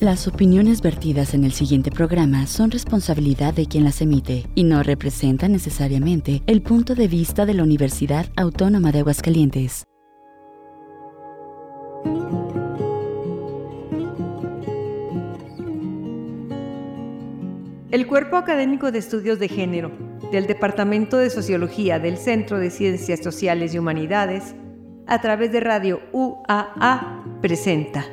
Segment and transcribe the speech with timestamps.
[0.00, 4.84] Las opiniones vertidas en el siguiente programa son responsabilidad de quien las emite y no
[4.84, 9.82] representan necesariamente el punto de vista de la Universidad Autónoma de Aguascalientes.
[17.90, 19.90] El Cuerpo Académico de Estudios de Género
[20.30, 24.54] del Departamento de Sociología del Centro de Ciencias Sociales y Humanidades,
[25.08, 28.04] a través de Radio UAA, presenta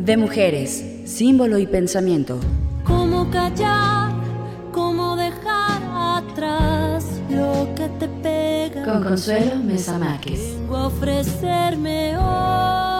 [0.00, 2.40] De mujeres, símbolo y pensamiento.
[2.84, 4.10] ¿Cómo callar?
[4.72, 8.82] ¿Cómo dejar atrás lo que te pega?
[8.82, 10.56] Con Consuelo Mesa Márquez.
[10.70, 12.99] Ofrecerme hoy.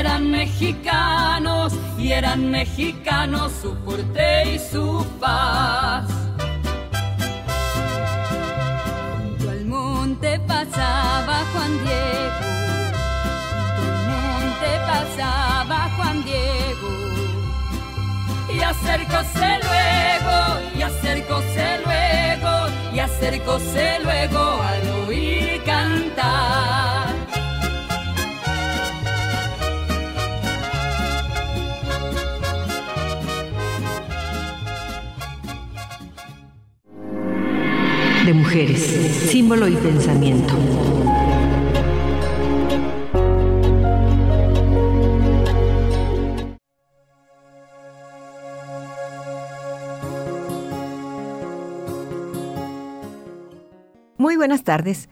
[0.00, 6.06] Eran mexicanos, y eran mexicanos su porte y su paz.
[9.12, 12.44] Junto al monte pasaba Juan Diego,
[13.76, 16.90] junto al monte pasaba Juan Diego.
[18.54, 20.38] Y acercóse luego,
[20.76, 22.52] y acercóse luego,
[22.94, 24.13] y acercóse luego
[38.24, 38.80] de mujeres,
[39.28, 40.54] símbolo y pensamiento.
[54.16, 55.10] Muy buenas tardes.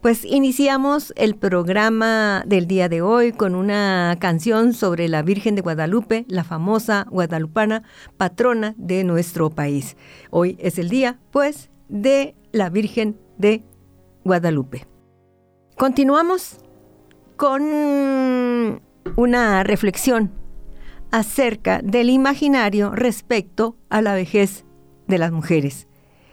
[0.00, 5.60] Pues iniciamos el programa del día de hoy con una canción sobre la Virgen de
[5.60, 7.84] Guadalupe, la famosa guadalupana
[8.16, 9.96] patrona de nuestro país.
[10.30, 13.62] Hoy es el día, pues, de la Virgen de
[14.24, 14.86] Guadalupe.
[15.76, 16.58] Continuamos
[17.36, 17.62] con
[19.16, 20.32] una reflexión
[21.10, 24.64] acerca del imaginario respecto a la vejez
[25.06, 25.88] de las mujeres.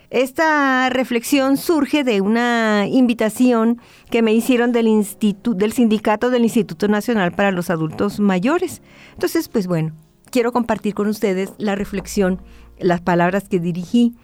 [0.09, 6.88] Esta reflexión surge de una invitación que me hicieron del, instituto, del sindicato del Instituto
[6.88, 8.81] Nacional para los Adultos Mayores.
[9.13, 9.94] Entonces, pues bueno,
[10.31, 12.41] quiero compartir con ustedes la reflexión,
[12.77, 14.15] las palabras que dirigí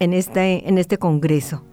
[0.00, 1.64] en este, en este congreso.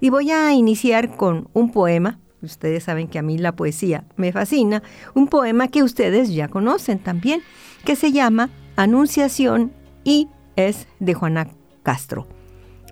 [0.00, 2.18] Y voy a iniciar con un poema.
[2.42, 4.82] Ustedes saben que a mí la poesía me fascina.
[5.14, 7.42] Un poema que ustedes ya conocen también,
[7.84, 9.72] que se llama Anunciación
[10.02, 11.48] y es de Juana
[11.82, 12.26] Castro.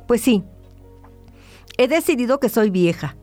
[0.06, 0.44] Pues sí,
[1.76, 3.16] he decidido que soy vieja.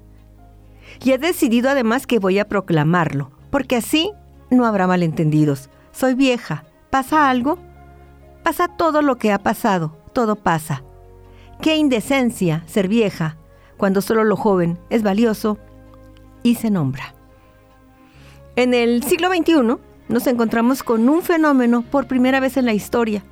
[1.04, 4.12] Y he decidido además que voy a proclamarlo, porque así
[4.52, 5.70] no habrá malentendidos.
[5.92, 6.66] Soy vieja.
[6.90, 7.58] ¿Pasa algo?
[8.44, 9.98] Pasa todo lo que ha pasado.
[10.14, 10.84] Todo pasa.
[11.62, 13.38] Qué indecencia ser vieja
[13.78, 15.58] cuando solo lo joven es valioso
[16.42, 17.14] y se nombra.
[18.56, 19.78] En el siglo XXI
[20.08, 23.24] nos encontramos con un fenómeno por primera vez en la historia.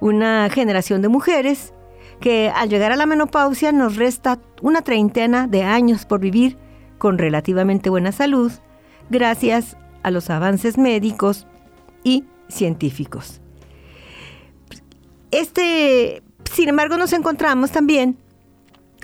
[0.00, 1.74] Una generación de mujeres
[2.20, 6.56] que al llegar a la menopausia nos resta una treintena de años por vivir
[6.96, 8.50] con relativamente buena salud
[9.10, 11.46] gracias a los avances médicos
[12.02, 13.40] y científicos.
[15.30, 16.22] Este
[16.52, 18.16] sin embargo, nos encontramos también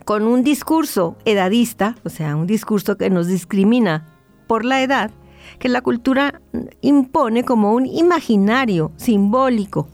[0.05, 4.07] con un discurso edadista, o sea, un discurso que nos discrimina
[4.47, 5.11] por la edad,
[5.59, 6.41] que la cultura
[6.81, 9.89] impone como un imaginario simbólico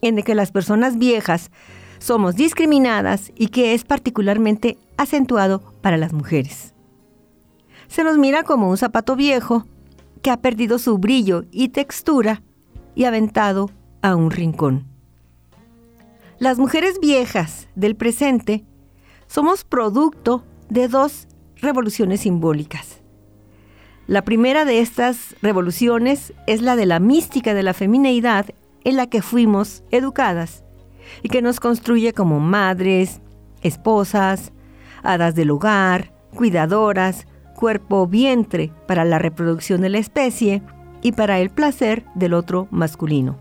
[0.00, 1.50] en el que las personas viejas
[1.98, 6.74] somos discriminadas y que es particularmente acentuado para las mujeres.
[7.88, 9.66] Se nos mira como un zapato viejo
[10.22, 12.42] que ha perdido su brillo y textura
[12.94, 13.70] y aventado
[14.02, 14.89] a un rincón.
[16.40, 18.64] Las mujeres viejas del presente
[19.26, 23.02] somos producto de dos revoluciones simbólicas.
[24.06, 28.46] La primera de estas revoluciones es la de la mística de la femineidad
[28.84, 30.64] en la que fuimos educadas
[31.22, 33.20] y que nos construye como madres,
[33.60, 34.52] esposas,
[35.02, 40.62] hadas del hogar, cuidadoras, cuerpo vientre para la reproducción de la especie
[41.02, 43.36] y para el placer del otro masculino.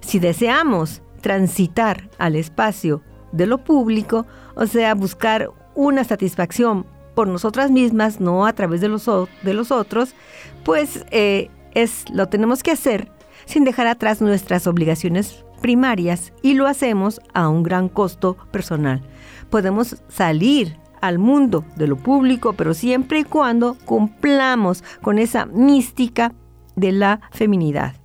[0.00, 3.02] Si deseamos transitar al espacio
[3.32, 6.84] de lo público, o sea, buscar una satisfacción
[7.14, 10.14] por nosotras mismas, no a través de los, de los otros,
[10.64, 13.10] pues eh, es, lo tenemos que hacer
[13.46, 19.02] sin dejar atrás nuestras obligaciones primarias y lo hacemos a un gran costo personal.
[19.50, 26.32] Podemos salir al mundo de lo público, pero siempre y cuando cumplamos con esa mística
[26.76, 28.01] de la feminidad.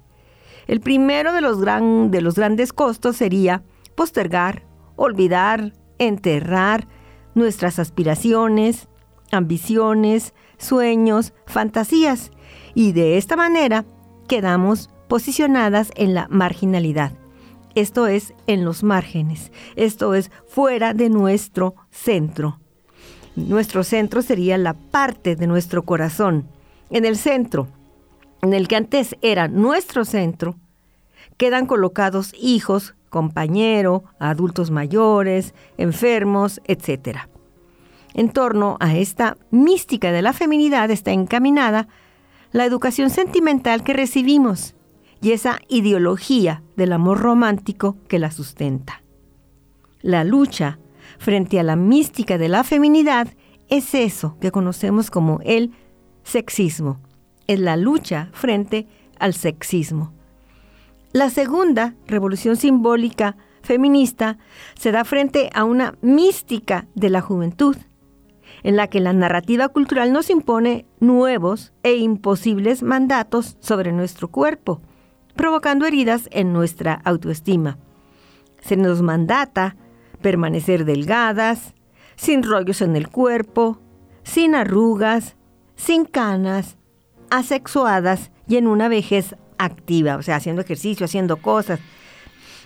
[0.68, 3.64] El primero de los, gran, de los grandes costos sería
[3.96, 4.64] postergar,
[4.96, 6.88] olvidar, enterrar
[7.36, 8.88] nuestras aspiraciones,
[9.32, 12.32] ambiciones, sueños, fantasías,
[12.74, 13.86] y de esta manera
[14.28, 17.14] quedamos posicionadas en la marginalidad.
[17.76, 22.60] Esto es en los márgenes, esto es fuera de nuestro centro.
[23.36, 26.48] Nuestro centro sería la parte de nuestro corazón.
[26.90, 27.68] En el centro,
[28.42, 30.56] en el que antes era nuestro centro,
[31.38, 37.20] quedan colocados hijos, compañero, adultos mayores, enfermos, etc.
[38.14, 41.88] En torno a esta mística de la feminidad está encaminada
[42.52, 44.76] la educación sentimental que recibimos
[45.22, 49.04] y esa ideología del amor romántico que la sustenta.
[50.02, 50.80] La lucha
[51.18, 53.28] frente a la mística de la feminidad
[53.70, 55.72] es eso que conocemos como el
[56.24, 57.00] sexismo.
[57.48, 58.88] Es la lucha frente
[59.20, 60.14] al sexismo.
[61.14, 64.38] La segunda revolución simbólica feminista
[64.78, 67.76] se da frente a una mística de la juventud,
[68.64, 74.82] en la que la narrativa cultural nos impone nuevos e imposibles mandatos sobre nuestro cuerpo,
[75.36, 77.78] provocando heridas en nuestra autoestima.
[78.62, 79.76] Se nos mandata
[80.22, 81.74] permanecer delgadas,
[82.16, 83.80] sin rollos en el cuerpo,
[84.24, 85.36] sin arrugas,
[85.76, 86.77] sin canas,
[87.30, 91.80] asexuadas y en una vejez activa, o sea, haciendo ejercicio, haciendo cosas.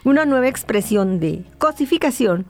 [0.04, 2.46] Una nueva expresión de cosificación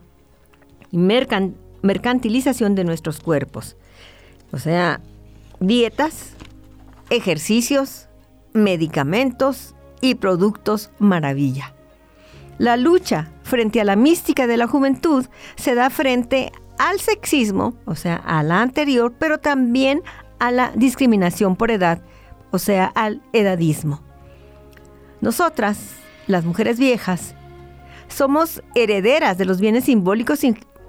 [0.90, 3.76] y mercantilización de nuestros cuerpos.
[4.52, 5.00] O sea,
[5.60, 6.34] dietas,
[7.10, 8.08] ejercicios,
[8.52, 11.74] medicamentos y productos maravilla.
[12.58, 15.26] La lucha frente a la mística de la juventud
[15.56, 20.02] se da frente al sexismo, o sea, a la anterior, pero también
[20.42, 22.02] a la discriminación por edad,
[22.50, 24.02] o sea, al edadismo.
[25.20, 25.94] Nosotras,
[26.26, 27.36] las mujeres viejas,
[28.08, 30.40] somos herederas de los bienes simbólicos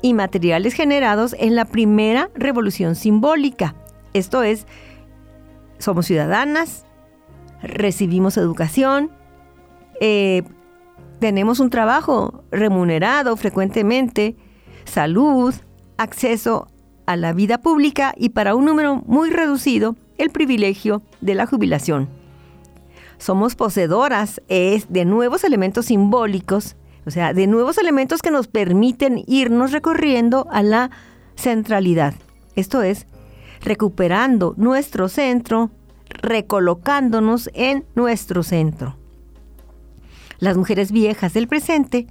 [0.01, 3.75] y materiales generados en la primera revolución simbólica.
[4.13, 4.65] Esto es,
[5.77, 6.87] somos ciudadanas,
[7.61, 9.11] recibimos educación,
[10.01, 10.41] eh,
[11.19, 14.35] tenemos un trabajo remunerado frecuentemente,
[14.85, 15.53] salud,
[15.97, 16.72] acceso
[17.05, 22.09] a la vida pública y para un número muy reducido, el privilegio de la jubilación.
[23.17, 29.71] Somos poseedoras de nuevos elementos simbólicos, o sea, de nuevos elementos que nos permiten irnos
[29.71, 30.91] recorriendo a la
[31.35, 32.13] centralidad.
[32.55, 33.07] Esto es,
[33.61, 35.71] recuperando nuestro centro,
[36.09, 38.97] recolocándonos en nuestro centro.
[40.39, 42.07] Las mujeres viejas del presente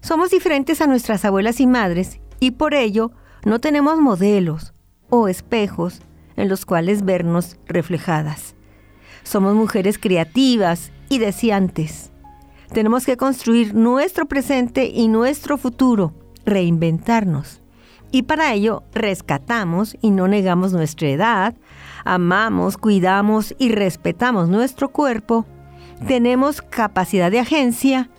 [0.00, 3.12] somos diferentes a nuestras abuelas y madres y por ello
[3.44, 4.72] no tenemos modelos
[5.10, 6.00] o espejos
[6.36, 8.54] en los cuales vernos reflejadas.
[9.22, 12.10] Somos mujeres creativas y deseantes.
[12.72, 17.60] Tenemos que construir nuestro presente y nuestro futuro, reinventarnos.
[18.10, 21.54] Y para ello rescatamos y no negamos nuestra edad,
[22.04, 25.46] amamos, cuidamos y respetamos nuestro cuerpo,
[26.06, 28.10] tenemos capacidad de agencia,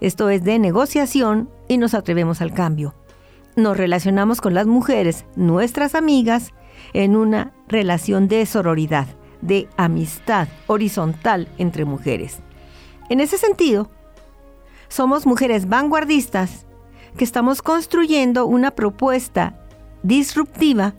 [0.00, 2.94] esto es de negociación, y nos atrevemos al cambio.
[3.56, 6.52] Nos relacionamos con las mujeres, nuestras amigas,
[6.92, 9.06] en una relación de sororidad,
[9.40, 12.40] de amistad horizontal entre mujeres.
[13.08, 13.90] En ese sentido,
[14.88, 16.66] somos mujeres vanguardistas
[17.16, 19.58] que estamos construyendo una propuesta
[20.02, 20.92] disruptiva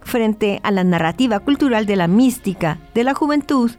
[0.00, 3.72] frente a la narrativa cultural de la mística de la juventud,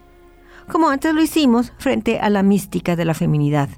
[0.72, 3.70] como antes lo hicimos frente a la mística de la feminidad.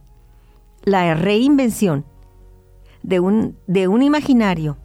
[0.83, 2.03] La reinvención
[3.03, 4.77] de un, de un imaginario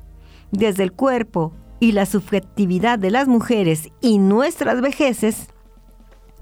[0.50, 5.48] desde el cuerpo y la subjetividad de las mujeres y nuestras vejeces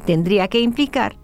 [0.07, 1.17] tendría que implicar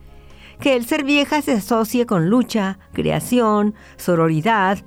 [0.60, 4.78] que el ser vieja se asocie con lucha, creación, sororidad,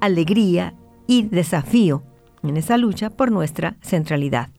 [0.00, 0.74] alegría
[1.06, 2.04] y desafío
[2.42, 4.50] en esa lucha por nuestra centralidad.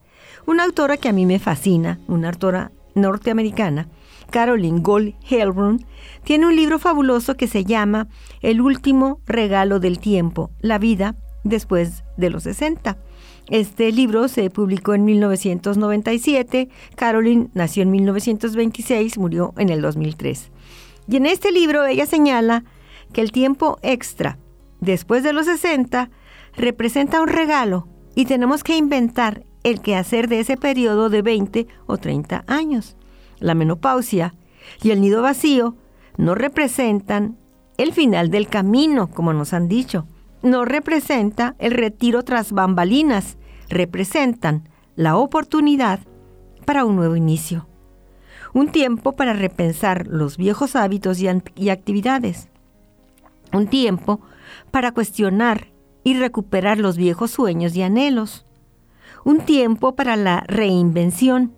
[0.45, 3.87] Una autora que a mí me fascina, una autora norteamericana,
[4.31, 5.85] Caroline Gold Helbrun,
[6.23, 8.07] tiene un libro fabuloso que se llama
[8.41, 12.97] El último regalo del tiempo, la vida después de los 60.
[13.49, 20.51] Este libro se publicó en 1997, Caroline nació en 1926, murió en el 2003.
[21.07, 22.63] Y en este libro ella señala
[23.11, 24.37] que el tiempo extra
[24.79, 26.11] después de los 60
[26.55, 31.97] representa un regalo y tenemos que inventar el quehacer de ese periodo de 20 o
[31.97, 32.95] 30 años.
[33.39, 34.35] La menopausia
[34.83, 35.75] y el nido vacío
[36.17, 37.38] no representan
[37.79, 40.05] el final del camino, como nos han dicho.
[40.43, 43.37] No representa el retiro tras bambalinas,
[43.69, 44.67] representan
[44.97, 46.01] la oportunidad
[46.65, 47.67] para un nuevo inicio.
[48.53, 52.49] Un tiempo para repensar los viejos hábitos y, y actividades.
[53.53, 54.19] Un tiempo
[54.71, 55.67] para cuestionar
[56.03, 58.45] y recuperar los viejos sueños y anhelos.
[59.23, 61.53] Un tiempo para la reinvención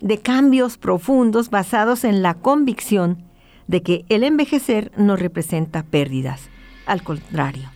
[0.00, 3.25] de cambios profundos basados en la convicción
[3.66, 6.48] de que el envejecer no representa pérdidas.
[6.86, 7.70] Al contrario,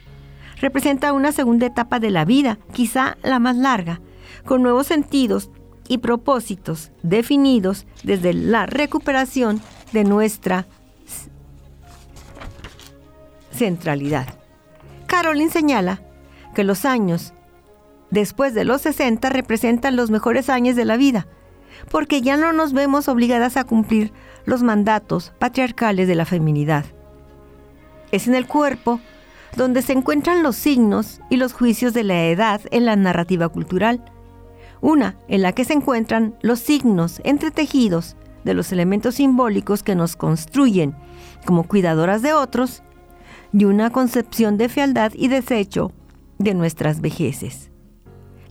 [0.60, 4.00] representa una segunda etapa de la vida, quizá la más larga,
[4.44, 5.50] con nuevos sentidos
[5.88, 9.60] y propósitos definidos desde la recuperación
[9.92, 10.66] de nuestra
[13.52, 14.26] centralidad.
[15.06, 16.00] Caroline señala
[16.54, 17.34] que los años
[18.10, 21.26] después de los 60 representan los mejores años de la vida,
[21.90, 24.12] porque ya no nos vemos obligadas a cumplir
[24.44, 26.84] los mandatos patriarcales de la feminidad.
[28.12, 29.00] Es en el cuerpo
[29.56, 34.04] donde se encuentran los signos y los juicios de la edad en la narrativa cultural.
[34.80, 40.16] Una en la que se encuentran los signos entretejidos de los elementos simbólicos que nos
[40.16, 40.94] construyen
[41.44, 42.82] como cuidadoras de otros
[43.52, 45.92] y una concepción de fealdad y desecho
[46.38, 47.70] de nuestras vejeces.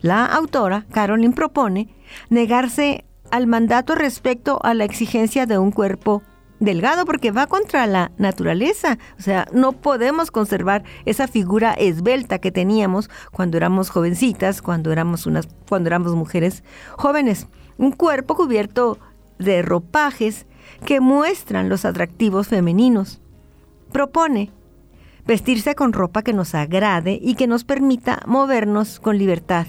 [0.00, 1.94] La autora, Caroline, propone
[2.28, 6.22] negarse al mandato respecto a la exigencia de un cuerpo
[6.60, 8.98] delgado porque va contra la naturaleza.
[9.18, 15.26] O sea, no podemos conservar esa figura esbelta que teníamos cuando éramos jovencitas, cuando éramos
[15.26, 17.48] unas cuando éramos mujeres jóvenes.
[17.78, 18.98] Un cuerpo cubierto
[19.38, 20.46] de ropajes
[20.84, 23.20] que muestran los atractivos femeninos.
[23.90, 24.50] Propone
[25.26, 29.66] vestirse con ropa que nos agrade y que nos permita movernos con libertad.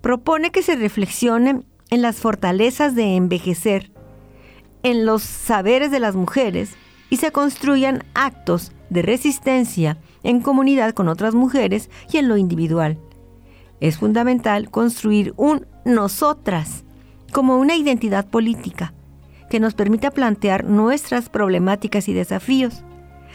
[0.00, 3.92] Propone que se reflexione en las fortalezas de envejecer,
[4.82, 6.70] en los saberes de las mujeres
[7.10, 12.96] y se construyan actos de resistencia en comunidad con otras mujeres y en lo individual.
[13.80, 16.84] Es fundamental construir un nosotras
[17.30, 18.94] como una identidad política
[19.50, 22.84] que nos permita plantear nuestras problemáticas y desafíos.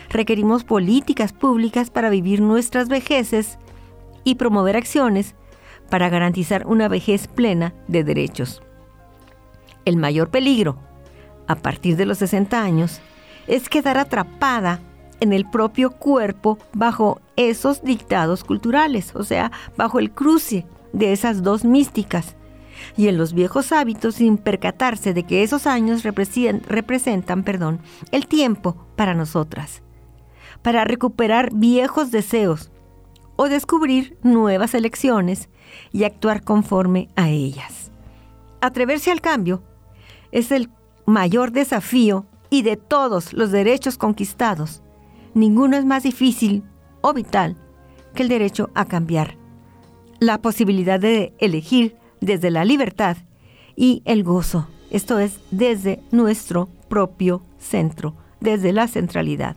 [0.10, 3.60] Requerimos políticas públicas para vivir nuestras vejeces
[4.24, 5.36] y promover acciones
[5.90, 8.62] para garantizar una vejez plena de derechos.
[9.86, 10.78] El mayor peligro,
[11.48, 13.02] a partir de los 60 años,
[13.48, 14.82] es quedar atrapada
[15.20, 21.42] en el propio cuerpo bajo esos dictados culturales, o sea, bajo el cruce de esas
[21.42, 22.36] dos místicas,
[22.96, 27.80] y en los viejos hábitos sin percatarse de que esos años representan, perdón,
[28.12, 29.82] el tiempo para nosotras,
[30.62, 32.72] para recuperar viejos deseos
[33.36, 35.50] o descubrir nuevas elecciones
[35.92, 37.92] y actuar conforme a ellas.
[38.62, 39.64] Atreverse al cambio
[40.32, 40.70] es el
[41.06, 44.82] mayor desafío y de todos los derechos conquistados,
[45.34, 46.64] ninguno es más difícil
[47.02, 47.58] o vital
[48.16, 49.38] que el derecho a cambiar.
[50.20, 53.18] La posibilidad de elegir desde la libertad
[53.76, 59.56] y el gozo, esto es, desde nuestro propio centro, desde la centralidad.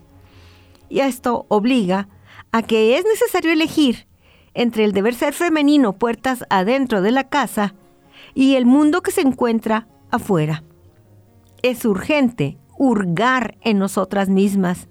[0.88, 2.08] Y esto obliga
[2.52, 4.06] a que es necesario elegir
[4.54, 7.74] entre el deber ser femenino puertas adentro de la casa
[8.34, 10.64] y el mundo que se encuentra afuera.
[11.62, 14.88] Es urgente hurgar en nosotras mismas,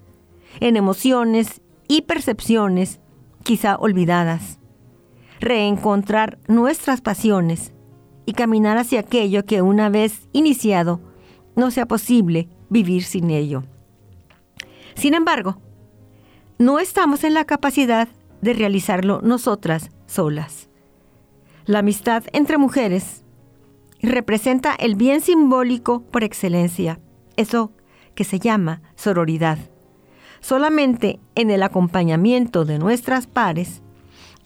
[0.60, 3.00] en emociones y percepciones
[3.42, 4.58] quizá olvidadas,
[5.40, 7.72] reencontrar nuestras pasiones
[8.26, 11.00] y caminar hacia aquello que una vez iniciado
[11.56, 13.64] no sea posible vivir sin ello.
[14.94, 15.58] Sin embargo,
[16.58, 18.08] no estamos en la capacidad
[18.40, 20.68] de realizarlo nosotras solas.
[21.66, 23.24] La amistad entre mujeres
[24.02, 27.00] representa el bien simbólico por excelencia,
[27.36, 27.72] eso
[28.14, 29.58] que se llama sororidad.
[30.40, 33.82] Solamente en el acompañamiento de nuestras pares,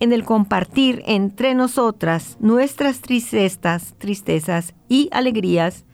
[0.01, 5.85] en el compartir entre nosotras nuestras tristezas, tristezas y alegrías,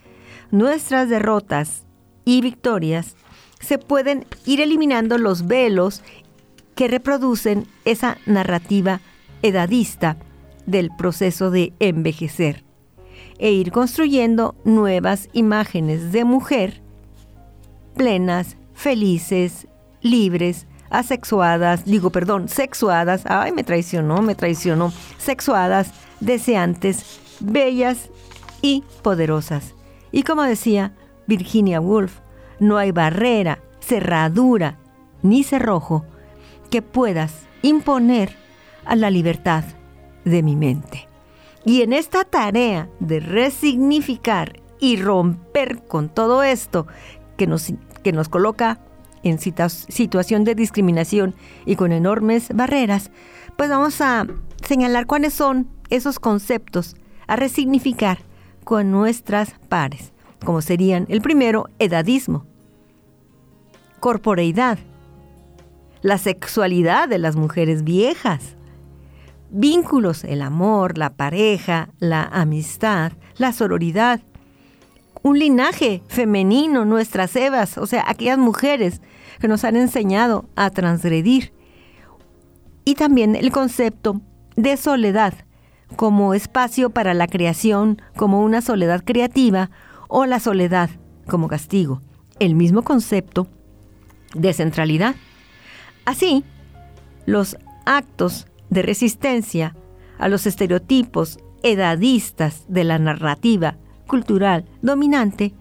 [0.51, 1.85] nuestras derrotas
[2.25, 3.15] y victorias,
[3.61, 6.03] se pueden ir eliminando los velos
[6.75, 9.01] que reproducen esa narrativa
[9.43, 10.17] edadista
[10.67, 12.65] del proceso de envejecer
[13.39, 16.83] e ir construyendo nuevas imágenes de mujer
[17.95, 19.67] plenas, felices,
[20.01, 28.11] libres, asexuadas, digo, perdón, sexuadas, ay, me traicionó, me traicionó, sexuadas, deseantes, bellas
[28.63, 29.75] y poderosas.
[30.13, 30.93] Y como decía
[31.27, 32.21] Virginia Woolf,
[32.59, 34.79] no hay barrera, cerradura
[35.23, 36.05] ni cerrojo
[36.71, 38.35] que puedas imponer
[38.85, 39.65] a la libertad
[40.25, 41.09] de mi mente.
[41.65, 46.87] Y en esta tarea de resignificar y romper con todo esto
[47.37, 47.73] que nos,
[48.03, 48.81] que nos coloca
[49.23, 51.35] en situación de discriminación
[51.67, 53.11] y con enormes barreras,
[53.57, 54.27] pues vamos a
[54.67, 56.97] señalar cuáles son esos conceptos
[57.27, 58.19] a resignificar
[58.65, 60.13] con nuestras pares,
[60.45, 62.47] como serían el primero, edadismo,
[64.01, 64.79] corporeidad,
[66.03, 68.57] la sexualidad de las mujeres viejas,
[69.51, 74.21] vínculos, el amor, la pareja, la amistad, la sororidad,
[75.23, 79.01] un linaje femenino, nuestras Evas, o sea, aquellas mujeres
[79.39, 81.53] que nos han enseñado a transgredir.
[82.85, 84.21] Y también el concepto
[84.57, 85.35] de soledad
[85.97, 89.71] como espacio para la creación, como una soledad creativa,
[90.09, 90.91] o la soledad
[91.27, 92.01] como castigo.
[92.39, 93.47] El mismo concepto
[94.35, 95.15] de centralidad.
[96.11, 96.43] Así,
[97.25, 99.77] los actos de resistencia
[100.19, 103.77] a los estereotipos edadistas de la narrativa
[104.09, 105.53] cultural dominante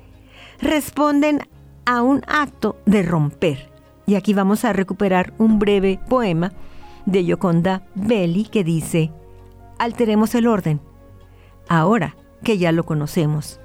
[0.60, 1.48] responden
[1.86, 3.70] a un acto de romper.
[4.08, 6.52] Y aquí vamos a recuperar un breve poema
[7.06, 9.12] de Yoconda Belli que dice,
[9.78, 10.82] alteremos el orden,
[11.68, 13.60] ahora que ya lo conocemos,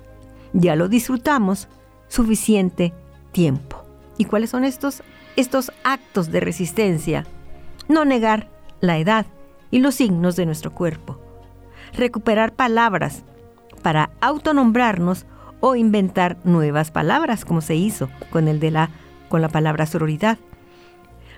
[0.52, 1.66] ya lo disfrutamos
[2.08, 2.92] suficiente
[3.32, 3.82] tiempo.
[4.18, 5.02] ¿Y cuáles son estos,
[5.36, 7.26] estos actos de resistencia?
[7.88, 8.48] No negar
[8.80, 9.26] la edad
[9.70, 11.18] y los signos de nuestro cuerpo.
[11.94, 13.24] Recuperar palabras
[13.82, 15.26] para autonombrarnos
[15.60, 18.90] o inventar nuevas palabras, como se hizo con el de la
[19.28, 20.38] con la palabra sororidad.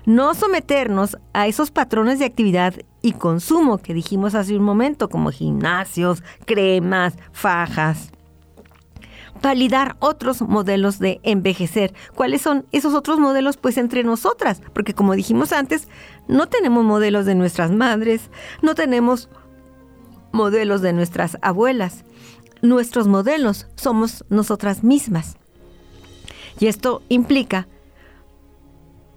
[0.05, 5.31] No someternos a esos patrones de actividad y consumo que dijimos hace un momento, como
[5.31, 8.11] gimnasios, cremas, fajas.
[9.41, 11.93] Validar otros modelos de envejecer.
[12.15, 13.57] ¿Cuáles son esos otros modelos?
[13.57, 15.87] Pues entre nosotras, porque como dijimos antes,
[16.27, 18.29] no tenemos modelos de nuestras madres,
[18.61, 19.29] no tenemos
[20.31, 22.03] modelos de nuestras abuelas
[22.61, 25.37] nuestros modelos somos nosotras mismas.
[26.59, 27.67] Y esto implica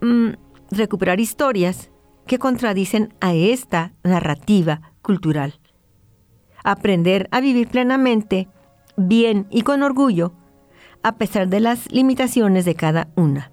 [0.01, 0.31] mm,
[0.71, 1.91] recuperar historias
[2.27, 5.59] que contradicen a esta narrativa cultural.
[6.63, 8.49] Aprender a vivir plenamente,
[8.97, 10.33] bien y con orgullo,
[11.03, 13.53] a pesar de las limitaciones de cada una.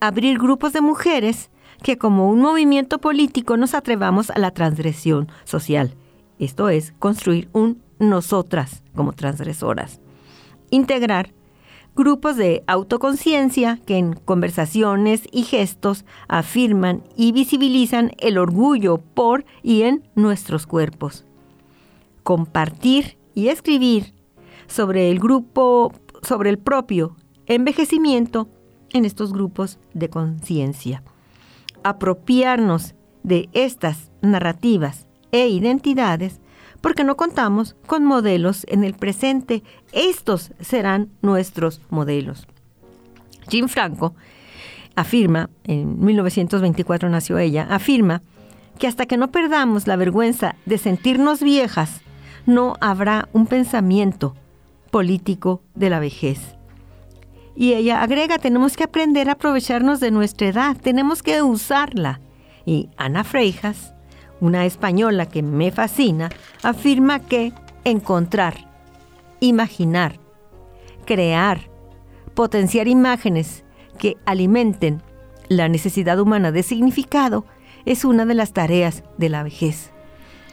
[0.00, 1.50] Abrir grupos de mujeres
[1.82, 5.94] que como un movimiento político nos atrevamos a la transgresión social.
[6.38, 10.00] Esto es, construir un nosotras como transgresoras.
[10.70, 11.32] Integrar
[11.94, 19.82] grupos de autoconciencia que en conversaciones y gestos afirman y visibilizan el orgullo por y
[19.82, 21.26] en nuestros cuerpos.
[22.22, 24.14] Compartir y escribir
[24.72, 28.48] sobre el grupo, sobre el propio envejecimiento
[28.92, 31.02] en estos grupos de conciencia.
[31.84, 36.40] Apropiarnos de estas narrativas e identidades
[36.80, 39.62] porque no contamos con modelos en el presente.
[39.92, 42.46] Estos serán nuestros modelos.
[43.48, 44.14] Jim Franco
[44.94, 48.22] afirma, en 1924 nació ella, afirma
[48.78, 52.00] que hasta que no perdamos la vergüenza de sentirnos viejas,
[52.46, 54.34] no habrá un pensamiento
[54.92, 56.38] político de la vejez.
[57.56, 62.20] Y ella agrega, tenemos que aprender a aprovecharnos de nuestra edad, tenemos que usarla.
[62.64, 63.92] Y Ana Freijas
[64.42, 66.28] una española que me fascina,
[66.64, 67.52] afirma que
[67.84, 68.54] encontrar,
[69.38, 70.18] imaginar,
[71.06, 71.70] crear,
[72.34, 73.64] potenciar imágenes
[74.00, 75.00] que alimenten
[75.48, 77.46] la necesidad humana de significado
[77.84, 79.91] es una de las tareas de la vejez.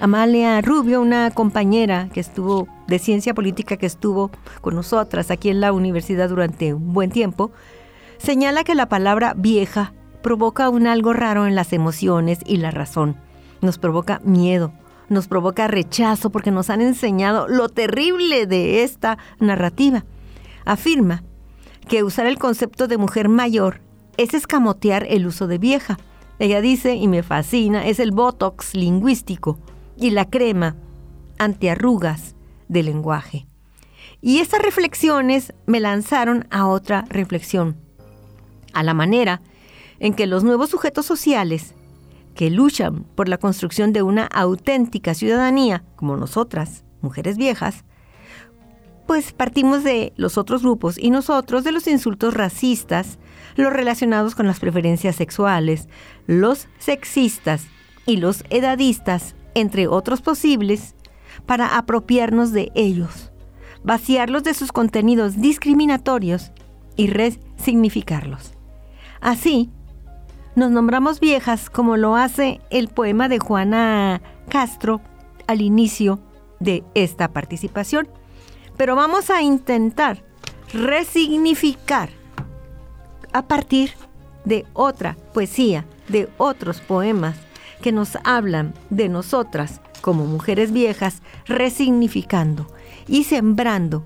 [0.01, 4.31] Amalia Rubio, una compañera que estuvo de ciencia política que estuvo
[4.61, 7.51] con nosotras aquí en la universidad durante un buen tiempo,
[8.17, 9.91] señala que la palabra vieja
[10.23, 13.17] provoca un algo raro en las emociones y la razón
[13.59, 14.71] nos provoca miedo,
[15.09, 20.05] nos provoca rechazo porque nos han enseñado lo terrible de esta narrativa.
[20.63, 21.23] Afirma
[21.89, 23.81] que usar el concepto de mujer mayor
[24.15, 25.97] es escamotear el uso de vieja.
[26.39, 29.59] Ella dice, y me fascina, es el botox lingüístico
[29.99, 30.75] y la crema
[31.37, 32.35] antiarrugas
[32.67, 33.47] del lenguaje.
[34.21, 37.77] Y estas reflexiones me lanzaron a otra reflexión,
[38.73, 39.41] a la manera
[39.99, 41.73] en que los nuevos sujetos sociales
[42.35, 47.83] que luchan por la construcción de una auténtica ciudadanía, como nosotras, mujeres viejas,
[49.07, 53.17] pues partimos de los otros grupos y nosotros de los insultos racistas,
[53.55, 55.89] los relacionados con las preferencias sexuales,
[56.27, 57.65] los sexistas
[58.05, 60.95] y los edadistas, entre otros posibles,
[61.45, 63.31] para apropiarnos de ellos,
[63.83, 66.51] vaciarlos de sus contenidos discriminatorios
[66.95, 68.53] y resignificarlos.
[69.21, 69.69] Así,
[70.55, 75.01] nos nombramos viejas como lo hace el poema de Juana Castro
[75.47, 76.19] al inicio
[76.59, 78.09] de esta participación.
[78.77, 80.23] Pero vamos a intentar
[80.73, 82.09] resignificar
[83.33, 83.91] a partir
[84.45, 87.35] de otra poesía, de otros poemas
[87.81, 92.67] que nos hablan de nosotras como mujeres viejas, resignificando
[93.07, 94.05] y sembrando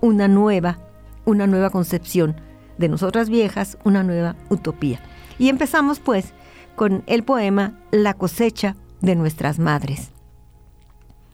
[0.00, 0.78] una nueva,
[1.24, 2.36] una nueva concepción
[2.78, 5.00] de nosotras viejas, una nueva utopía.
[5.38, 6.32] Y empezamos pues
[6.74, 10.12] con el poema La cosecha de nuestras madres.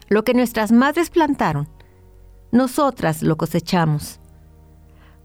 [0.08, 1.68] Lo que nuestras madres plantaron,
[2.50, 4.20] nosotras lo cosechamos.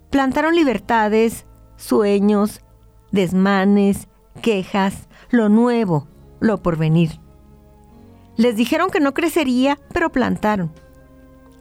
[0.09, 2.61] Plantaron libertades, sueños,
[3.11, 4.07] desmanes,
[4.41, 6.07] quejas, lo nuevo,
[6.39, 7.19] lo porvenir.
[8.35, 10.71] Les dijeron que no crecería, pero plantaron.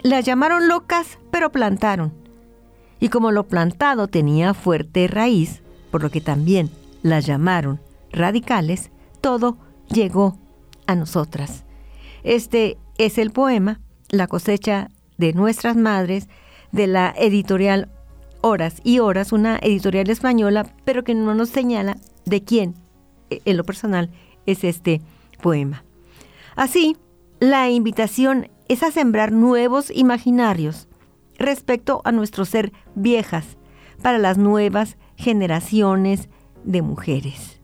[0.03, 2.12] Las llamaron locas, pero plantaron.
[3.01, 6.71] Y como lo plantado tenía fuerte raíz, por lo que también
[7.03, 7.81] las llamaron
[8.12, 9.59] radicales, todo
[9.89, 10.39] llegó
[10.87, 11.65] a nosotras.
[12.25, 16.29] Este es el poema, La cosecha de nuestras madres,
[16.73, 17.89] de la editorial
[18.41, 22.75] Horas y Horas, una editorial española, pero que no nos señala de quién,
[23.31, 24.11] e, en lo personal,
[24.47, 25.01] es este
[25.43, 25.85] poema.
[26.55, 26.97] Así,
[27.41, 30.89] la invitación es a sembrar nuevos imaginarios
[31.39, 33.59] respecto a nuestro ser viejas
[34.03, 36.29] para las nuevas generaciones
[36.65, 37.61] de mujeres.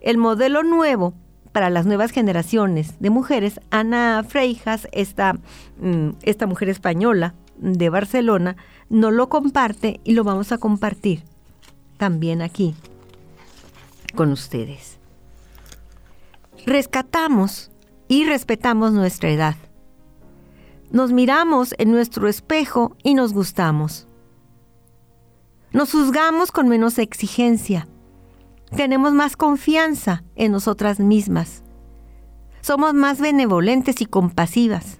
[0.00, 1.14] El modelo nuevo
[1.52, 5.38] para las nuevas generaciones de mujeres, Ana Freijas, esta,
[5.80, 8.56] mm, esta mujer española de Barcelona,
[8.90, 11.22] no lo comparte y lo vamos a compartir
[11.96, 12.74] también aquí
[14.14, 14.95] con ustedes.
[16.66, 17.70] Rescatamos
[18.08, 19.54] y respetamos nuestra edad.
[20.90, 24.08] Nos miramos en nuestro espejo y nos gustamos.
[25.70, 27.86] Nos juzgamos con menos exigencia.
[28.74, 31.62] Tenemos más confianza en nosotras mismas.
[32.62, 34.98] Somos más benevolentes y compasivas.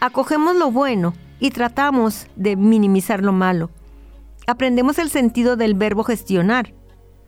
[0.00, 3.68] Acogemos lo bueno y tratamos de minimizar lo malo.
[4.46, 6.72] Aprendemos el sentido del verbo gestionar.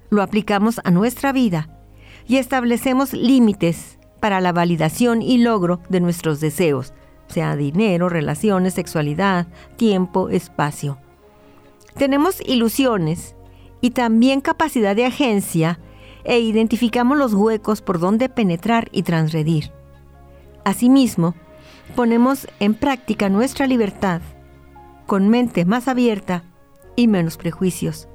[0.09, 1.74] Lo aplicamos a nuestra vida
[2.27, 6.95] y establecemos límites para la validación y logro de nuestros deseos,
[7.29, 10.99] sea dinero, relaciones, sexualidad, tiempo, espacio.
[11.97, 13.37] Tenemos ilusiones
[13.81, 15.79] y también capacidad de agencia
[16.25, 19.73] e identificamos los huecos por donde penetrar y transgredir.
[20.65, 21.35] Asimismo,
[21.95, 24.23] ponemos en práctica nuestra libertad
[25.07, 26.45] con mente más abierta
[26.97, 28.09] y menos prejuicios.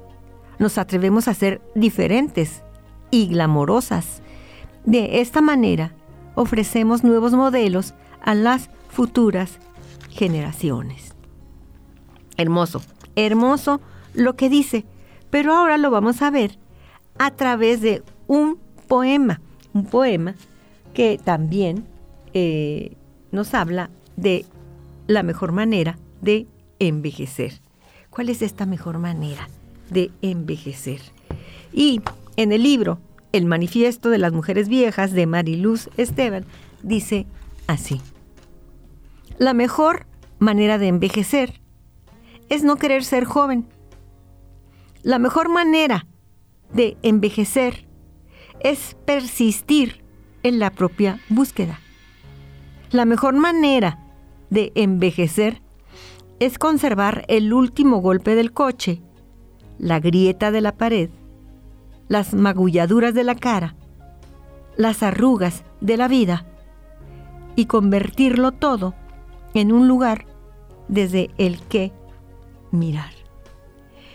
[0.58, 2.64] Nos atrevemos a ser diferentes
[3.10, 4.22] y glamorosas.
[4.84, 5.92] De esta manera,
[6.34, 9.58] ofrecemos nuevos modelos a las futuras
[10.10, 11.14] generaciones.
[12.36, 12.82] Hermoso,
[13.16, 13.80] hermoso
[14.14, 14.84] lo que dice,
[15.30, 16.58] pero ahora lo vamos a ver
[17.18, 19.40] a través de un poema,
[19.72, 20.34] un poema
[20.94, 21.84] que también
[22.32, 22.96] eh,
[23.30, 24.46] nos habla de
[25.06, 26.46] la mejor manera de
[26.78, 27.60] envejecer.
[28.10, 29.48] ¿Cuál es esta mejor manera
[29.90, 31.00] de envejecer?
[31.72, 32.00] Y
[32.40, 32.98] en el libro
[33.32, 36.46] el manifiesto de las mujeres viejas de Mariluz Esteban
[36.82, 37.26] dice
[37.66, 38.00] así.
[39.36, 40.06] La mejor
[40.38, 41.60] manera de envejecer
[42.48, 43.68] es no querer ser joven.
[45.02, 46.06] La mejor manera
[46.72, 47.86] de envejecer
[48.60, 50.02] es persistir
[50.42, 51.78] en la propia búsqueda.
[52.90, 53.98] La mejor manera
[54.48, 55.60] de envejecer
[56.38, 59.02] es conservar el último golpe del coche,
[59.78, 61.10] la grieta de la pared,
[62.10, 63.76] las magulladuras de la cara,
[64.76, 66.44] las arrugas de la vida
[67.54, 68.94] y convertirlo todo
[69.54, 70.26] en un lugar
[70.88, 71.92] desde el que
[72.72, 73.12] mirar.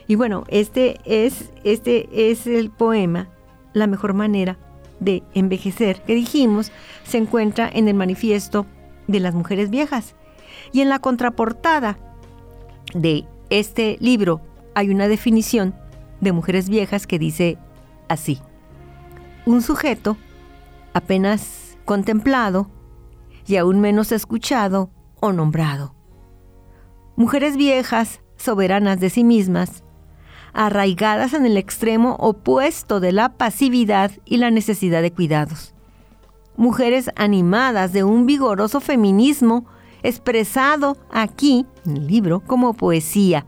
[0.07, 3.29] Y bueno, este es, este es el poema,
[3.71, 4.57] La mejor manera
[4.99, 6.73] de envejecer, que dijimos,
[7.05, 8.65] se encuentra en el manifiesto
[9.07, 10.15] de las mujeres viejas.
[10.73, 11.97] Y en la contraportada
[12.93, 14.41] de este libro
[14.73, 15.75] hay una definición
[16.19, 17.57] de mujeres viejas que dice
[18.07, 18.39] así.
[19.45, 20.17] Un sujeto
[20.93, 22.69] apenas contemplado
[23.45, 24.89] y aún menos escuchado
[25.19, 25.93] o nombrado.
[27.15, 29.83] Mujeres viejas, soberanas de sí mismas,
[30.53, 35.73] arraigadas en el extremo opuesto de la pasividad y la necesidad de cuidados.
[36.57, 39.65] Mujeres animadas de un vigoroso feminismo
[40.01, 43.45] expresado aquí, en el libro, como poesía,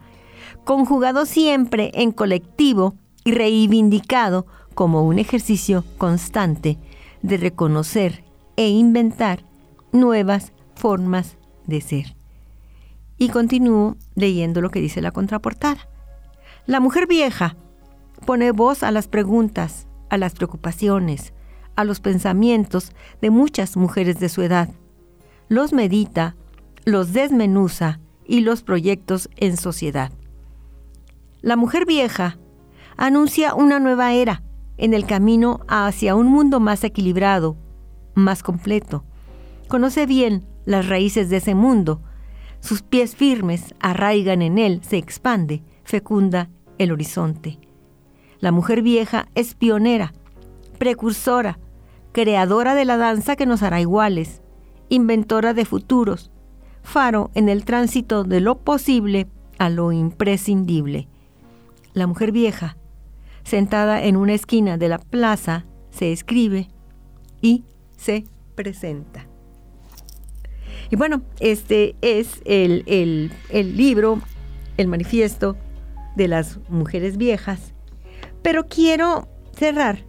[0.65, 2.95] conjugado siempre en colectivo
[3.31, 6.77] reivindicado como un ejercicio constante
[7.21, 8.23] de reconocer
[8.55, 9.43] e inventar
[9.91, 12.15] nuevas formas de ser.
[13.17, 15.89] Y continúo leyendo lo que dice la contraportada.
[16.65, 17.55] La mujer vieja
[18.25, 21.33] pone voz a las preguntas, a las preocupaciones,
[21.75, 24.69] a los pensamientos de muchas mujeres de su edad.
[25.49, 26.35] Los medita,
[26.85, 30.11] los desmenuza y los proyectos en sociedad.
[31.41, 32.37] La mujer vieja
[32.97, 34.43] anuncia una nueva era
[34.77, 37.55] en el camino hacia un mundo más equilibrado,
[38.15, 39.03] más completo.
[39.67, 42.01] Conoce bien las raíces de ese mundo.
[42.59, 47.59] Sus pies firmes arraigan en él, se expande, fecunda el horizonte.
[48.39, 50.13] La mujer vieja es pionera,
[50.77, 51.59] precursora,
[52.11, 54.41] creadora de la danza que nos hará iguales,
[54.89, 56.31] inventora de futuros,
[56.83, 61.07] faro en el tránsito de lo posible a lo imprescindible.
[61.93, 62.77] La mujer vieja,
[63.47, 66.67] sentada en una esquina de la plaza, se escribe
[67.41, 67.63] y
[67.95, 69.25] se presenta.
[70.89, 72.83] Y bueno, este es el,
[73.49, 74.21] el libro,
[74.77, 75.57] el manifiesto
[76.15, 77.73] de las mujeres viejas
[78.47, 79.99] pero quiero cerrar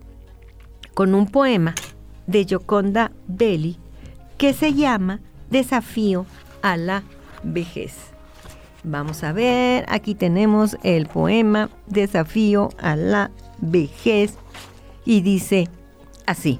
[0.94, 1.74] con un poema
[2.28, 3.78] de Gioconda Belli
[4.36, 5.20] que se llama
[5.50, 6.24] Desafío
[6.62, 7.02] a la
[7.42, 8.12] vejez.
[8.90, 14.38] Vamos a ver, aquí tenemos el poema Desafío a la vejez
[15.04, 15.68] y dice
[16.24, 16.58] así,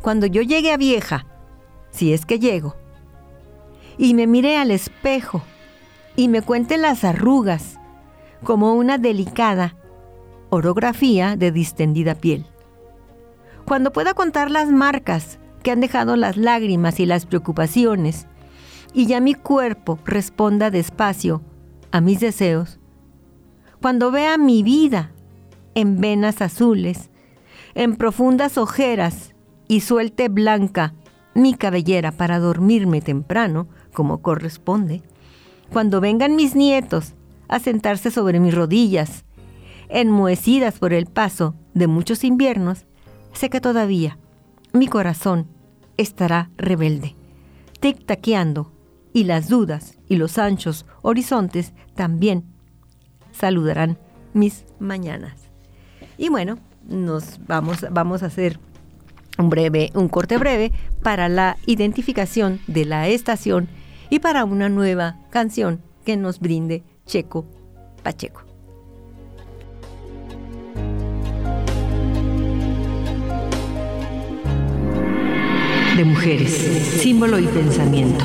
[0.00, 1.24] cuando yo llegue a vieja,
[1.92, 2.74] si es que llego,
[3.98, 5.42] y me mire al espejo
[6.16, 7.78] y me cuente las arrugas
[8.42, 9.76] como una delicada
[10.50, 12.46] orografía de distendida piel.
[13.64, 18.26] Cuando pueda contar las marcas que han dejado las lágrimas y las preocupaciones,
[18.94, 21.42] y ya mi cuerpo responda despacio
[21.90, 22.78] a mis deseos,
[23.80, 25.12] cuando vea mi vida
[25.74, 27.10] en venas azules,
[27.74, 29.34] en profundas ojeras
[29.68, 30.94] y suelte blanca
[31.34, 35.02] mi cabellera para dormirme temprano, como corresponde,
[35.72, 37.14] cuando vengan mis nietos
[37.48, 39.24] a sentarse sobre mis rodillas
[39.88, 42.86] enmohecidas por el paso de muchos inviernos,
[43.32, 44.18] sé que todavía
[44.72, 45.46] mi corazón
[45.98, 47.14] estará rebelde,
[47.80, 48.70] tic-taqueando,
[49.12, 52.44] y las dudas y los anchos horizontes también
[53.32, 53.98] saludarán
[54.32, 55.50] mis mañanas.
[56.16, 58.58] Y bueno, nos vamos, vamos a hacer
[59.38, 60.72] un breve, un corte breve
[61.02, 63.68] para la identificación de la estación
[64.10, 67.46] y para una nueva canción que nos brinde Checo
[68.02, 68.52] Pacheco.
[75.96, 76.52] de mujeres,
[77.00, 78.24] símbolo y pensamiento.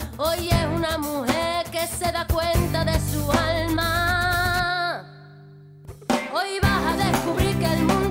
[0.17, 5.05] Hoy es una mujer que se da cuenta de su alma.
[6.33, 8.10] Hoy vas a descubrir que el mundo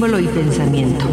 [0.00, 1.04] Y pensamiento.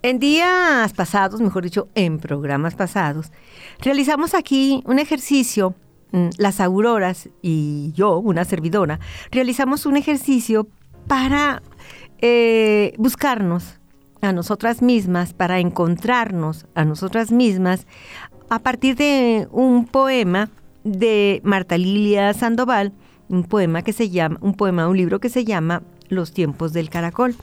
[0.00, 3.30] En días pasados, mejor dicho, en programas pasados,
[3.80, 5.74] realizamos aquí un ejercicio,
[6.12, 8.98] mm, las auroras y yo, una servidora,
[9.30, 10.68] realizamos un ejercicio
[11.06, 11.60] para
[12.22, 13.77] eh, buscarnos
[14.20, 17.86] a nosotras mismas, para encontrarnos a nosotras mismas
[18.48, 20.50] a partir de un poema
[20.84, 22.92] de Marta Lilia Sandoval,
[23.28, 26.88] un poema que se llama, un poema, un libro que se llama Los tiempos del
[26.88, 27.36] caracol.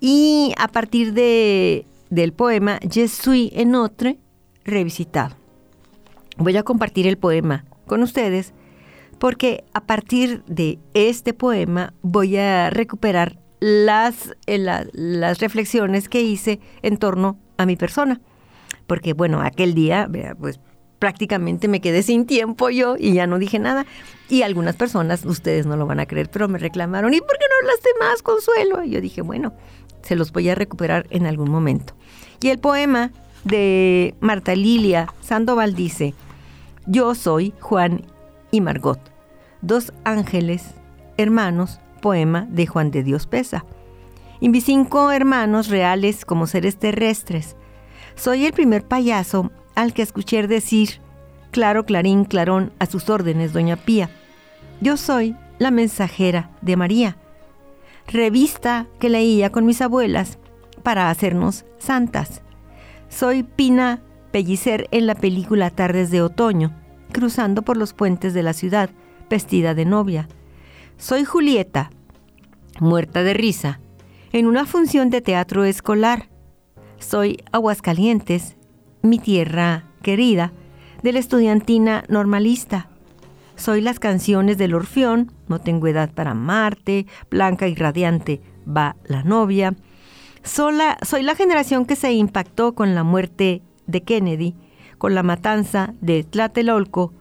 [0.00, 4.18] Y a partir de, del poema Je suis en autre
[4.64, 5.36] revisitado.
[6.38, 8.52] Voy a compartir el poema con ustedes
[9.18, 16.60] porque a partir de este poema voy a recuperar las, eh, las reflexiones que hice
[16.82, 18.20] en torno a mi persona.
[18.86, 20.60] Porque bueno, aquel día, pues
[20.98, 23.86] prácticamente me quedé sin tiempo yo y ya no dije nada.
[24.28, 27.44] Y algunas personas, ustedes no lo van a creer, pero me reclamaron, ¿y por qué
[27.48, 28.82] no hablaste más, Consuelo?
[28.82, 29.54] Y yo dije, bueno,
[30.02, 31.94] se los voy a recuperar en algún momento.
[32.40, 33.12] Y el poema
[33.44, 36.14] de Marta Lilia Sandoval dice,
[36.86, 38.04] Yo soy Juan
[38.50, 39.00] y Margot,
[39.62, 40.64] dos ángeles,
[41.16, 43.64] hermanos, poema de Juan de Dios Pesa.
[44.38, 47.56] Y mis cinco hermanos reales como seres terrestres.
[48.14, 51.00] Soy el primer payaso al que escuché decir,
[51.50, 54.08] claro, clarín, clarón, a sus órdenes, doña Pía.
[54.80, 57.16] Yo soy la mensajera de María
[58.06, 60.38] revista que leía con mis abuelas
[60.84, 62.40] para hacernos santas.
[63.08, 66.72] Soy Pina Pellicer en la película Tardes de Otoño,
[67.12, 68.90] cruzando por los puentes de la ciudad,
[69.28, 70.28] vestida de novia.
[70.98, 71.90] Soy Julieta,
[72.80, 73.80] muerta de risa,
[74.32, 76.28] en una función de teatro escolar.
[76.98, 78.56] Soy Aguascalientes,
[79.02, 80.52] mi tierra querida,
[81.02, 82.88] de la estudiantina normalista.
[83.54, 89.22] Soy las canciones del Orfeón, No tengo edad para Marte, Blanca y radiante va la
[89.22, 89.74] novia.
[90.42, 94.54] Sola, soy la generación que se impactó con la muerte de Kennedy,
[94.98, 97.12] con la matanza de Tlatelolco,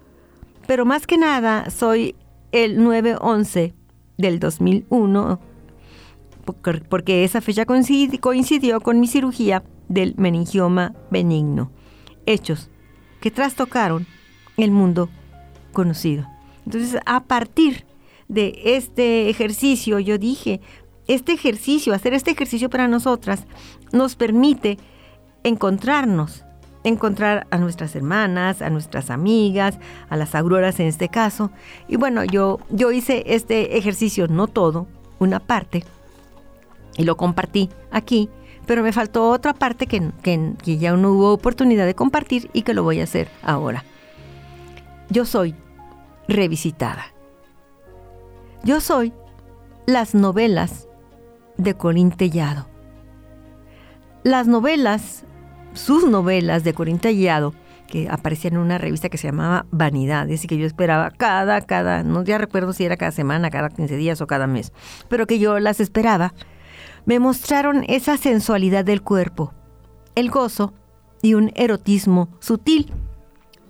[0.67, 2.15] pero más que nada soy
[2.51, 3.73] el 9-11
[4.17, 5.39] del 2001,
[6.89, 11.71] porque esa fecha coincidió con mi cirugía del meningioma benigno.
[12.25, 12.69] Hechos
[13.19, 14.06] que trastocaron
[14.58, 15.10] el mundo
[15.73, 16.28] conocido.
[16.65, 17.86] Entonces, a partir
[18.28, 20.62] de este ejercicio, yo dije,
[21.08, 23.45] este ejercicio, hacer este ejercicio para nosotras,
[23.91, 24.78] nos permite
[25.43, 26.44] encontrarnos,
[26.86, 31.52] encontrar a nuestras hermanas, a nuestras amigas, a las auroras en este caso.
[31.88, 34.88] Y bueno, yo, yo hice este ejercicio, no todo,
[35.19, 35.84] una parte,
[36.95, 38.30] y lo compartí aquí,
[38.65, 42.74] pero me faltó otra parte que, que ya no hubo oportunidad de compartir y que
[42.74, 43.84] lo voy a hacer ahora.
[45.10, 45.56] Yo soy
[46.27, 47.08] revisitada.
[48.63, 49.13] Yo soy
[49.86, 50.88] las novelas
[51.58, 52.67] de Corín Tellado.
[54.23, 55.25] Las novelas,
[55.76, 57.54] sus novelas de Corín Tellado,
[57.88, 62.04] que aparecían en una revista que se llamaba Vanidades y que yo esperaba cada, cada,
[62.04, 64.73] no ya recuerdo si era cada semana, cada 15 días o cada mes,
[65.08, 66.34] pero que yo las esperaba,
[67.06, 69.54] me mostraron esa sensualidad del cuerpo,
[70.15, 70.73] el gozo
[71.21, 72.92] y un erotismo sutil.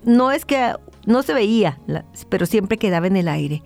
[0.04, 0.76] No es que
[1.06, 1.80] no se veía,
[2.30, 3.64] pero siempre quedaba en el aire,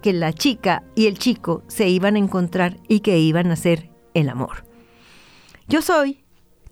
[0.00, 3.90] que la chica y el chico se iban a encontrar y que iban a hacer
[4.14, 4.64] el amor.
[5.68, 6.21] Yo soy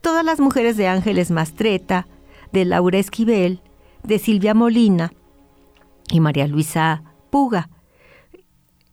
[0.00, 2.06] todas las mujeres de Ángeles Mastreta,
[2.52, 3.62] de Laura Esquivel,
[4.02, 5.12] de Silvia Molina
[6.10, 7.70] y María Luisa Puga,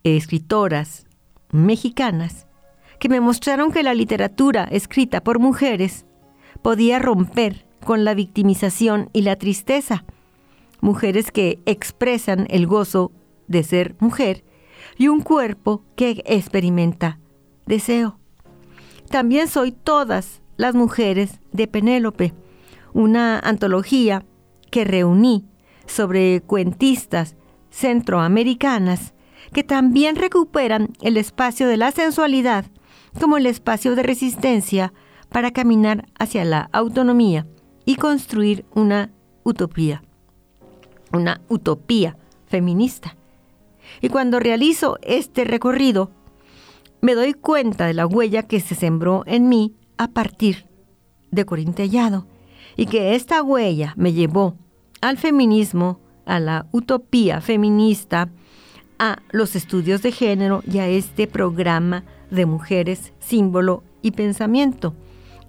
[0.04, 1.06] escritoras
[1.52, 2.48] mexicanas,
[3.00, 6.06] que me mostraron que la literatura escrita por mujeres
[6.62, 10.06] podía romper con la victimización y la tristeza
[10.82, 13.12] mujeres que expresan el gozo
[13.48, 14.44] de ser mujer
[14.98, 17.20] y un cuerpo que experimenta
[17.66, 18.20] deseo.
[19.10, 22.34] También soy todas las mujeres de Penélope,
[22.94, 24.26] una antología
[24.72, 25.46] que reuní
[25.86, 27.36] sobre cuentistas
[27.70, 29.14] centroamericanas
[29.54, 32.66] que también recuperan el espacio de la sensualidad
[33.20, 34.94] como el espacio de resistencia
[35.30, 37.48] para caminar hacia la autonomía
[37.86, 39.12] y construir una
[39.44, 40.02] utopía
[41.12, 43.16] una utopía feminista.
[44.02, 46.12] Y cuando realizo este recorrido,
[47.02, 50.66] me doy cuenta de la huella que se sembró en mí a partir
[51.32, 52.28] de Corintellado
[52.76, 54.56] y que esta huella me llevó
[55.02, 58.30] al feminismo, a la utopía feminista,
[59.00, 64.96] a los estudios de género y a este programa de mujeres símbolo y pensamiento.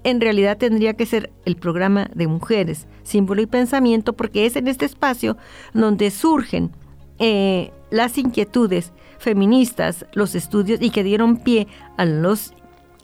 [0.04, 4.68] En realidad tendría que ser el programa de mujeres, símbolo y pensamiento, porque es en
[4.68, 5.36] este espacio
[5.74, 6.70] donde surgen
[7.18, 12.52] eh, las inquietudes feministas, los estudios y que dieron pie a los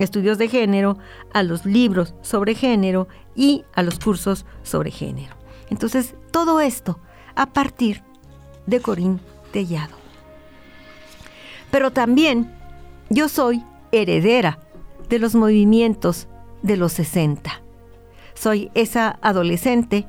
[0.04, 0.98] estudios de género,
[1.32, 5.34] a los libros sobre género y a los cursos sobre género.
[5.70, 7.00] Entonces, todo esto
[7.34, 8.02] a partir
[8.66, 9.20] de Corín
[9.52, 9.96] Tellado.
[11.70, 12.52] Pero también
[13.10, 14.58] yo soy heredera
[15.08, 16.28] de los movimientos
[16.62, 17.60] de los 60.
[18.34, 20.06] Soy esa adolescente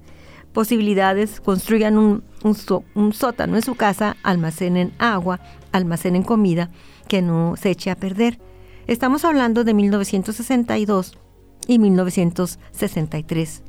[0.53, 5.39] posibilidades, construyan un, un, sótano en su casa, almacenen agua,
[5.71, 6.69] almacenen comida
[7.07, 8.39] que no se eche a perder.
[8.87, 11.17] Estamos hablando de 1962
[11.67, 13.63] y 1963.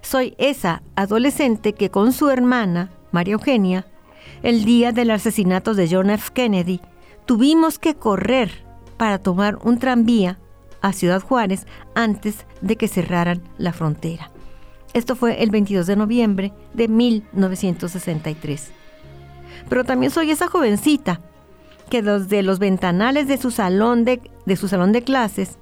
[0.00, 3.86] Soy esa adolescente que con su hermana, María Eugenia,
[4.42, 6.30] el día del asesinato de John F.
[6.32, 6.80] Kennedy,
[7.26, 8.64] tuvimos que correr
[8.96, 10.38] para tomar un tranvía
[10.80, 14.30] a Ciudad Juárez antes de que cerraran la frontera.
[14.94, 18.70] Esto fue el 22 de noviembre de 1963.
[19.68, 21.20] Pero también soy esa jovencita
[21.90, 25.58] que desde los ventanales de su salón de, de su salón de clases,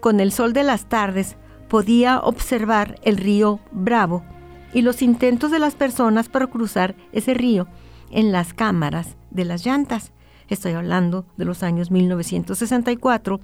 [0.00, 1.36] con el sol de las tardes,
[1.68, 4.24] podía observar el río Bravo
[4.72, 7.66] y los intentos de las personas para cruzar ese río
[8.10, 10.12] en las cámaras de las llantas.
[10.48, 13.40] Estoy hablando de los años 1964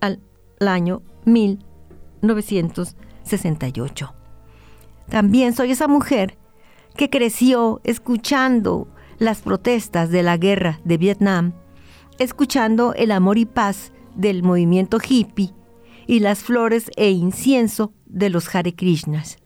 [0.00, 0.20] al
[0.60, 4.14] año 1968.
[5.08, 6.36] También soy esa mujer
[6.96, 8.88] que creció escuchando
[9.18, 11.54] las protestas de la guerra de Vietnam,
[12.18, 15.54] escuchando el amor y paz del movimiento hippie
[16.06, 19.38] y las flores e incienso de los Hare Krishnas.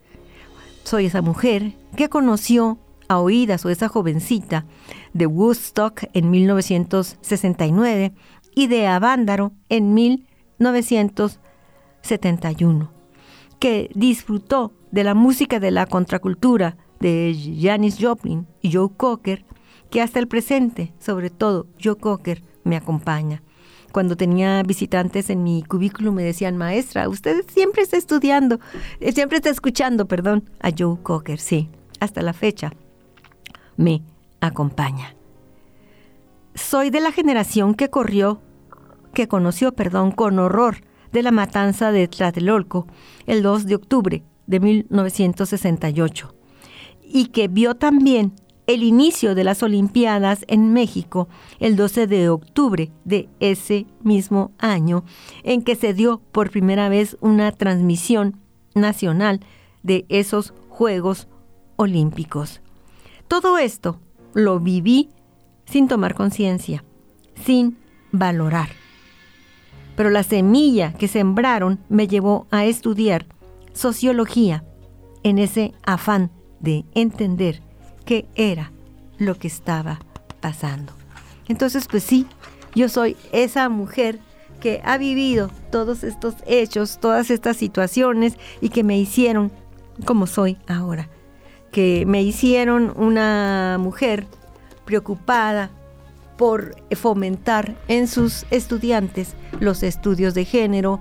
[0.82, 2.78] Soy esa mujer que conoció
[3.08, 4.66] a oídas o esa jovencita
[5.12, 8.12] de Woodstock en 1969
[8.54, 12.92] y de Avándaro en 1971,
[13.58, 19.44] que disfrutó de la música de la contracultura de Janis Joplin y Joe Cocker,
[19.90, 23.42] que hasta el presente, sobre todo Joe Cocker, me acompaña.
[23.92, 28.60] Cuando tenía visitantes en mi cubículo me decían, maestra, usted siempre está estudiando,
[29.00, 31.68] eh, siempre está escuchando, perdón, a Joe Cocker, sí,
[32.00, 32.72] hasta la fecha
[33.76, 34.02] me
[34.40, 35.14] acompaña.
[36.54, 38.40] Soy de la generación que corrió,
[39.12, 40.78] que conoció, perdón, con horror
[41.12, 42.86] de la matanza de Tlatelolco
[43.26, 46.34] el 2 de octubre de 1968
[47.02, 48.32] y que vio también
[48.66, 51.28] el inicio de las Olimpiadas en México
[51.60, 55.04] el 12 de octubre de ese mismo año,
[55.44, 58.40] en que se dio por primera vez una transmisión
[58.74, 59.40] nacional
[59.82, 61.28] de esos Juegos
[61.76, 62.60] Olímpicos.
[63.28, 64.00] Todo esto
[64.34, 65.10] lo viví
[65.64, 66.84] sin tomar conciencia,
[67.44, 67.78] sin
[68.12, 68.68] valorar.
[69.96, 73.26] Pero la semilla que sembraron me llevó a estudiar
[73.72, 74.64] sociología
[75.22, 77.62] en ese afán de entender
[78.04, 78.72] qué era
[79.18, 79.98] lo que estaba
[80.40, 80.92] pasando.
[81.48, 82.26] Entonces, pues sí,
[82.74, 84.20] yo soy esa mujer
[84.60, 89.50] que ha vivido todos estos hechos, todas estas situaciones y que me hicieron
[90.04, 91.08] como soy ahora,
[91.76, 94.26] que me hicieron una mujer
[94.86, 95.70] preocupada
[96.38, 101.00] por fomentar en sus estudiantes los estudios de género,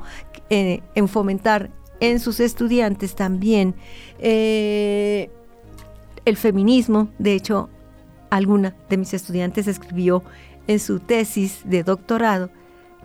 [0.49, 1.71] eh, en fomentar
[2.01, 3.73] en sus estudiantes también
[4.19, 5.29] eh,
[6.25, 7.07] el feminismo.
[7.19, 7.69] De hecho,
[8.29, 10.23] alguna de mis estudiantes escribió
[10.67, 12.49] en su tesis de doctorado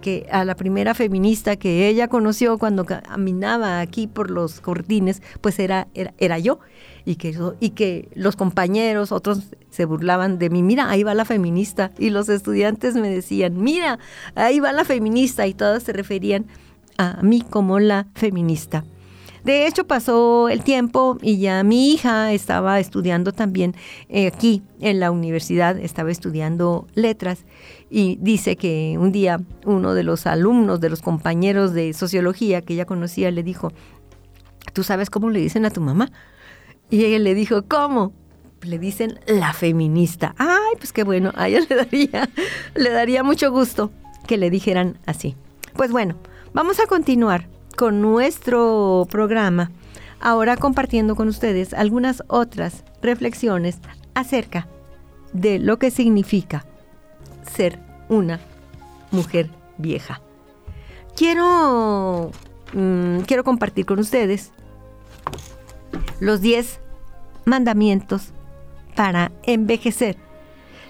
[0.01, 5.59] que a la primera feminista que ella conoció cuando caminaba aquí por los jardines, pues
[5.59, 6.59] era, era, yo.
[7.05, 9.41] Y que, y que los compañeros, otros
[9.71, 11.91] se burlaban de mí, mira, ahí va la feminista.
[11.99, 13.99] Y los estudiantes me decían, mira,
[14.35, 15.47] ahí va la feminista.
[15.47, 16.47] Y todos se referían
[16.99, 18.85] a mí como la feminista.
[19.45, 23.75] De hecho, pasó el tiempo y ya mi hija estaba estudiando también
[24.11, 27.47] eh, aquí en la universidad, estaba estudiando letras
[27.89, 32.75] Y dice que un día uno de los alumnos, de los compañeros de sociología que
[32.75, 33.73] ella conocía, le dijo,
[34.75, 36.13] ¿tú sabes cómo le dicen a tu mamá?
[36.91, 38.13] Y ella le dijo, ¿cómo?
[38.63, 40.35] Le dicen la feminista.
[40.37, 42.29] Ay, pues qué bueno, a ella le daría,
[42.75, 43.91] le daría mucho gusto
[44.27, 45.37] que le dijeran así.
[45.75, 46.17] Pues bueno,
[46.53, 49.71] vamos a continuar con nuestro programa,
[50.21, 53.79] ahora compartiendo con ustedes algunas otras reflexiones
[54.15, 54.69] acerca
[55.33, 56.67] de lo que significa
[57.51, 57.79] ser
[58.09, 58.41] una
[59.11, 60.21] mujer vieja.
[61.17, 62.31] Quiero,
[62.73, 64.53] mm, quiero compartir con ustedes
[66.21, 66.81] los 10
[67.47, 68.33] mandamientos
[68.95, 70.17] para envejecer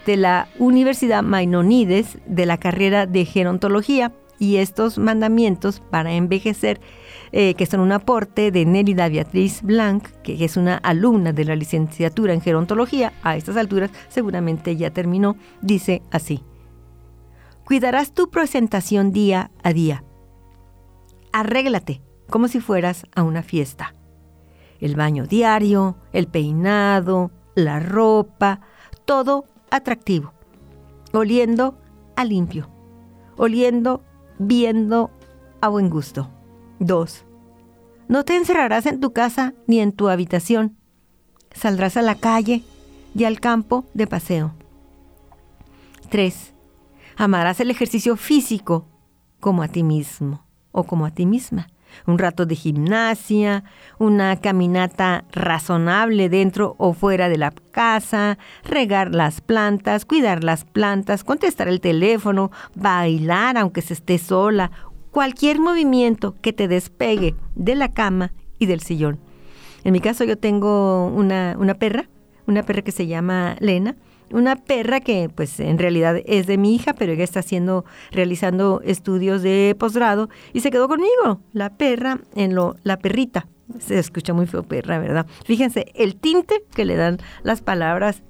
[0.06, 6.80] de la Universidad Maimonides de la carrera de gerontología y estos mandamientos para envejecer,
[7.30, 11.54] eh, que son un aporte de Nérida Beatriz Blanc, que es una alumna de la
[11.54, 16.42] licenciatura en gerontología, a estas alturas seguramente ya terminó, dice así.
[17.66, 20.02] Cuidarás tu presentación día a día.
[21.32, 22.00] Arréglate
[22.30, 23.94] como si fueras a una fiesta.
[24.80, 28.60] El baño diario, el peinado, la ropa,
[29.04, 30.32] todo atractivo.
[31.12, 31.78] Oliendo
[32.16, 32.68] a limpio.
[33.36, 34.02] Oliendo,
[34.38, 35.10] viendo
[35.60, 36.30] a buen gusto.
[36.78, 37.24] 2.
[38.08, 40.76] No te encerrarás en tu casa ni en tu habitación.
[41.52, 42.62] Saldrás a la calle
[43.14, 44.54] y al campo de paseo.
[46.10, 46.54] 3.
[47.16, 48.86] Amarás el ejercicio físico
[49.40, 51.68] como a ti mismo o como a ti misma.
[52.06, 53.64] Un rato de gimnasia,
[53.98, 61.24] una caminata razonable dentro o fuera de la casa, regar las plantas, cuidar las plantas,
[61.24, 64.70] contestar el teléfono, bailar aunque se esté sola,
[65.10, 69.18] cualquier movimiento que te despegue de la cama y del sillón.
[69.84, 72.08] En mi caso yo tengo una, una perra,
[72.46, 73.96] una perra que se llama Lena,
[74.32, 78.80] una perra que pues en realidad es de mi hija, pero ella está haciendo, realizando
[78.84, 83.46] estudios de posgrado y se quedó conmigo, la perra en lo, la perrita.
[83.78, 85.26] Se escucha muy feo perra, ¿verdad?
[85.44, 88.22] Fíjense, el tinte que le dan las palabras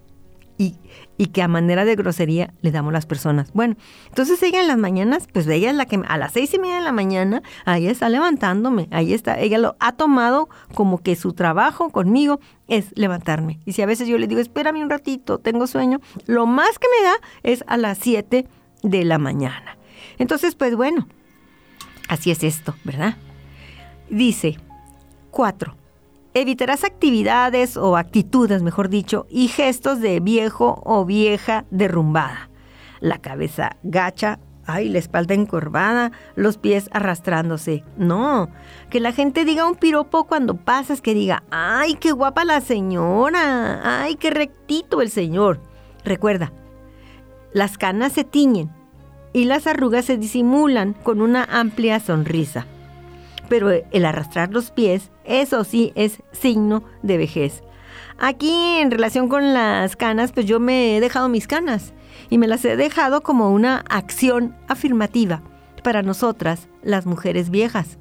[0.59, 0.77] y,
[1.21, 3.53] y, que a manera de grosería le damos las personas.
[3.53, 3.77] Bueno,
[4.09, 6.77] entonces ella en las mañanas, pues ella es la que a las seis y media
[6.77, 11.35] de la mañana, ahí está levantándome, ahí está, ella lo ha tomado como que su
[11.35, 13.61] trabajo conmigo es levantarme.
[13.67, 16.87] Y si a veces yo le digo, espérame un ratito, tengo sueño, lo más que
[16.99, 18.47] me da es a las siete
[18.83, 19.77] de la mañana.
[20.19, 21.07] Entonces, pues bueno,
[22.09, 23.17] así es esto, ¿verdad?
[24.09, 24.59] Dice,
[25.31, 25.77] cuatro,
[26.33, 32.51] Evitarás actividades o actitudes, mejor dicho, y gestos de viejo o vieja derrumbada.
[33.01, 37.83] La cabeza gacha, ay, la espalda encorvada, los pies arrastrándose.
[37.97, 38.49] No,
[38.91, 44.03] que la gente diga un piropo cuando pasas, que diga, ay, qué guapa la señora,
[44.03, 45.61] ay, qué rectito el señor.
[46.05, 46.53] Recuerda,
[47.53, 48.71] las canas se tiñen
[49.33, 52.69] y las arrugas se disimulan con una amplia sonrisa
[53.51, 57.63] pero el arrastrar los pies, eso sí es signo de vejez.
[58.17, 61.93] Aquí en relación con las canas, pues yo me he dejado mis canas
[62.31, 65.43] y me las he dejado como una acción afirmativa
[65.83, 67.99] para nosotras, las mujeres viejas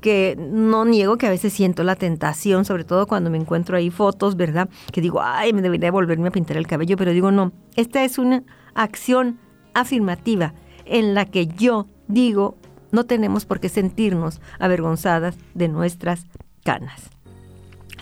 [0.00, 3.90] que no niego que a veces siento la tentación, sobre todo cuando me encuentro ahí
[3.90, 4.68] fotos, ¿verdad?
[4.92, 8.18] Que digo, ay, me debería volverme a pintar el cabello, pero digo, no, esta es
[8.18, 8.42] una
[8.74, 9.38] acción
[9.74, 10.54] afirmativa
[10.86, 12.56] en la que yo digo,
[12.92, 16.26] no tenemos por qué sentirnos avergonzadas de nuestras
[16.64, 17.10] canas.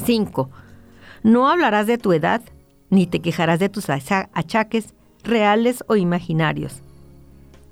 [0.05, 0.51] 5.
[1.23, 2.43] No hablarás de tu edad,
[2.91, 6.83] ni te quejarás de tus achaques reales o imaginarios.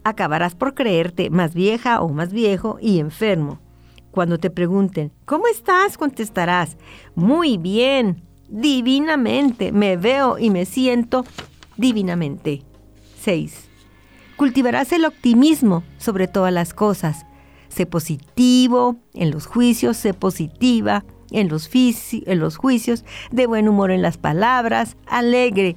[0.05, 3.61] Acabarás por creerte más vieja o más viejo y enfermo.
[4.11, 5.99] Cuando te pregunten, ¿cómo estás?
[5.99, 6.77] contestarás,
[7.15, 11.25] muy bien, divinamente, me veo y me siento
[11.77, 12.63] divinamente.
[13.21, 13.66] 6.
[14.37, 17.25] Cultivarás el optimismo sobre todas las cosas.
[17.69, 21.69] Sé positivo en los juicios, sé positiva en los,
[22.57, 25.77] juicios, de buen humor en las palabras, alegre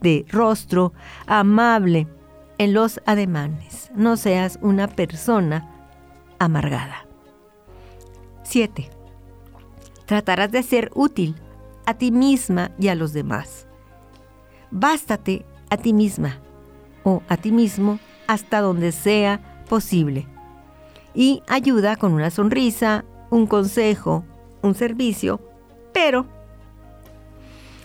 [0.00, 0.92] de rostro,
[1.26, 2.06] amable
[2.58, 3.90] en los ademanes.
[3.94, 5.90] No seas una persona
[6.38, 7.06] amargada.
[8.44, 8.88] 7.
[10.06, 11.34] Tratarás de ser útil
[11.86, 13.66] a ti misma y a los demás.
[14.70, 16.40] Bástate a ti misma
[17.06, 20.26] o a ti mismo hasta donde sea posible.
[21.14, 24.24] Y ayuda con una sonrisa, un consejo,
[24.60, 25.40] un servicio,
[25.94, 26.26] pero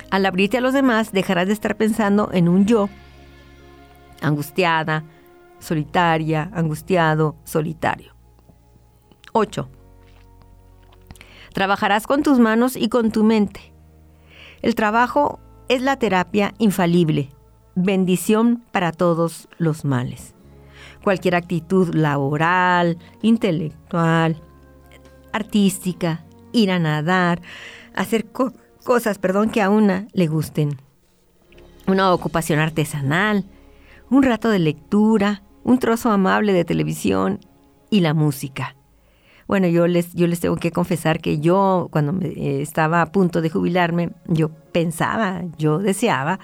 [0.09, 2.89] al abrirte a los demás dejarás de estar pensando en un yo,
[4.21, 5.03] angustiada,
[5.59, 8.15] solitaria, angustiado, solitario.
[9.33, 9.69] 8.
[11.53, 13.71] Trabajarás con tus manos y con tu mente.
[14.63, 17.29] El trabajo es la terapia infalible
[17.75, 20.33] bendición para todos los males.
[21.03, 24.41] Cualquier actitud laboral, intelectual,
[25.33, 27.41] artística, ir a nadar,
[27.95, 28.27] hacer
[28.83, 30.77] cosas, perdón, que a una le gusten.
[31.87, 33.45] Una ocupación artesanal,
[34.09, 37.39] un rato de lectura, un trozo amable de televisión
[37.89, 38.75] y la música.
[39.47, 43.41] Bueno, yo les, yo les tengo que confesar que yo, cuando eh, estaba a punto
[43.41, 46.39] de jubilarme, yo pensaba, yo deseaba,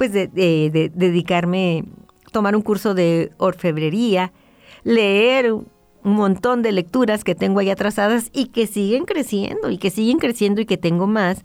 [0.00, 1.84] pues, de, de dedicarme,
[2.32, 4.32] tomar un curso de orfebrería,
[4.82, 5.66] leer un
[6.02, 10.62] montón de lecturas que tengo ahí atrasadas y que siguen creciendo y que siguen creciendo
[10.62, 11.44] y que tengo más.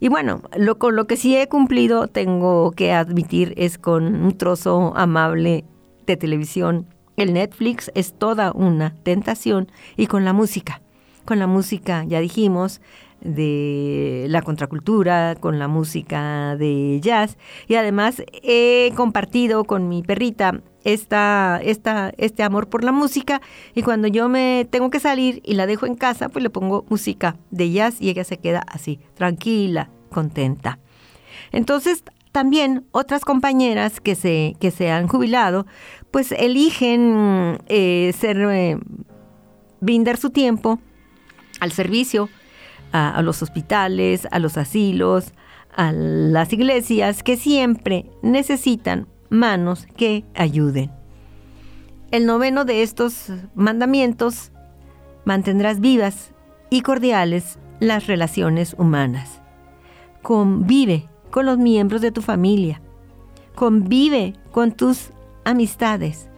[0.00, 4.36] Y bueno, lo, con lo que sí he cumplido, tengo que admitir, es con un
[4.36, 5.64] trozo amable
[6.06, 6.86] de televisión
[7.16, 10.82] el Netflix es toda una tentación y con la música.
[11.24, 12.82] Con la música, ya dijimos,
[13.24, 20.60] de la contracultura, con la música de jazz y además he compartido con mi perrita
[20.84, 23.40] esta, esta, este amor por la música
[23.74, 26.84] y cuando yo me tengo que salir y la dejo en casa, pues le pongo
[26.88, 30.78] música de jazz y ella se queda así, tranquila, contenta.
[31.50, 35.66] Entonces, también otras compañeras que se, que se han jubilado,
[36.10, 38.76] pues eligen eh, ser, eh,
[39.80, 40.80] brindar su tiempo
[41.60, 42.28] al servicio
[42.94, 45.32] a, los hospitales, a los asilos,
[45.74, 50.92] a las iglesias que siempre necesitan manos que ayuden.
[52.12, 54.52] El noveno de estos mandamientos
[55.24, 56.30] mantendrás vivas
[56.70, 59.40] y cordiales las relaciones humanas.
[60.22, 62.80] Convive con los miembros de tu familia.
[63.56, 65.10] Convive con tus
[65.44, 66.28] amistades.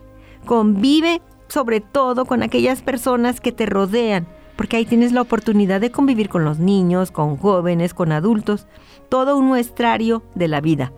[0.46, 4.26] Convive sobre todo con aquellas personas que te rodean,
[4.56, 8.66] porque ahí tienes la oportunidad de convivir con los niños, con jóvenes, con adultos,
[9.08, 10.92] todo un muestrario de la vida.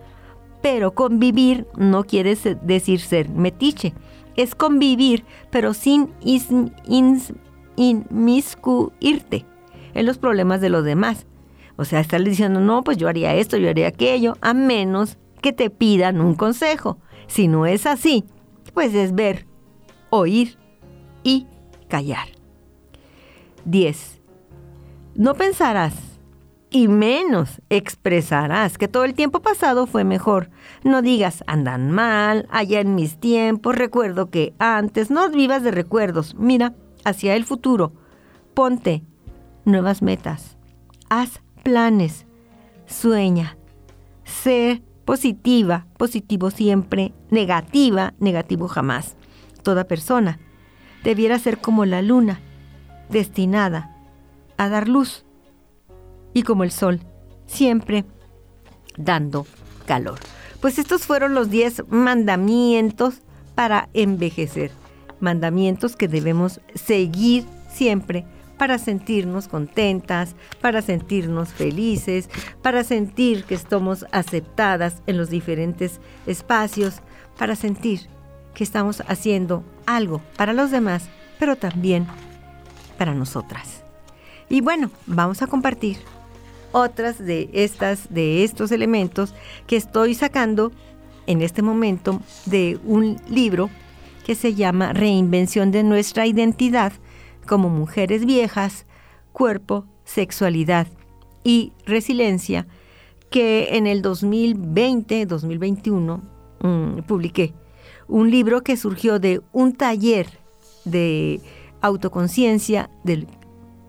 [0.61, 3.93] Pero convivir no quiere decir ser metiche,
[4.35, 6.09] es convivir, pero sin
[7.75, 9.45] inmiscuirte
[9.93, 11.25] en los problemas de los demás.
[11.75, 15.53] O sea, estar diciendo, no, pues yo haría esto, yo haría aquello, a menos que
[15.53, 16.97] te pidan un consejo.
[17.27, 18.25] Si no es así,
[18.73, 19.45] pues es ver,
[20.09, 20.57] oír
[21.23, 21.47] y
[21.87, 22.38] callar.
[23.65, 24.21] 10.
[25.15, 25.93] No pensarás
[26.71, 30.49] y menos expresarás que todo el tiempo pasado fue mejor.
[30.83, 36.35] No digas andan mal, allá en mis tiempos, recuerdo que antes, no vivas de recuerdos,
[36.35, 37.93] mira hacia el futuro,
[38.53, 39.03] ponte
[39.65, 40.57] nuevas metas,
[41.09, 42.25] haz planes.
[42.85, 43.55] Sueña.
[44.23, 49.15] Sé positiva, positivo siempre, negativa, negativo jamás.
[49.63, 50.39] Toda persona
[51.03, 52.41] debiera ser como la luna,
[53.09, 53.95] destinada
[54.57, 55.25] a dar luz
[56.33, 56.99] y como el sol,
[57.47, 58.05] siempre
[58.97, 59.45] dando
[59.85, 60.19] calor.
[60.61, 63.21] Pues estos fueron los 10 mandamientos
[63.55, 64.71] para envejecer.
[65.19, 68.25] Mandamientos que debemos seguir siempre
[68.57, 72.29] para sentirnos contentas, para sentirnos felices,
[72.61, 77.01] para sentir que estamos aceptadas en los diferentes espacios,
[77.37, 78.01] para sentir
[78.53, 81.07] que estamos haciendo algo para los demás,
[81.39, 82.05] pero también
[82.99, 83.83] para nosotras.
[84.49, 85.97] Y bueno, vamos a compartir
[86.71, 89.33] otras de estas de estos elementos
[89.65, 90.71] que estoy sacando
[91.25, 93.71] en este momento de un libro
[94.25, 96.93] que se llama Reinvención de nuestra identidad
[97.47, 98.85] como mujeres viejas,
[99.31, 100.85] cuerpo, sexualidad
[101.43, 102.67] y resiliencia,
[103.31, 106.21] que en el 2020-2021
[106.61, 107.55] mm, publiqué.
[108.07, 110.27] Un libro que surgió de un taller
[110.85, 111.41] de
[111.81, 113.27] autoconciencia, de,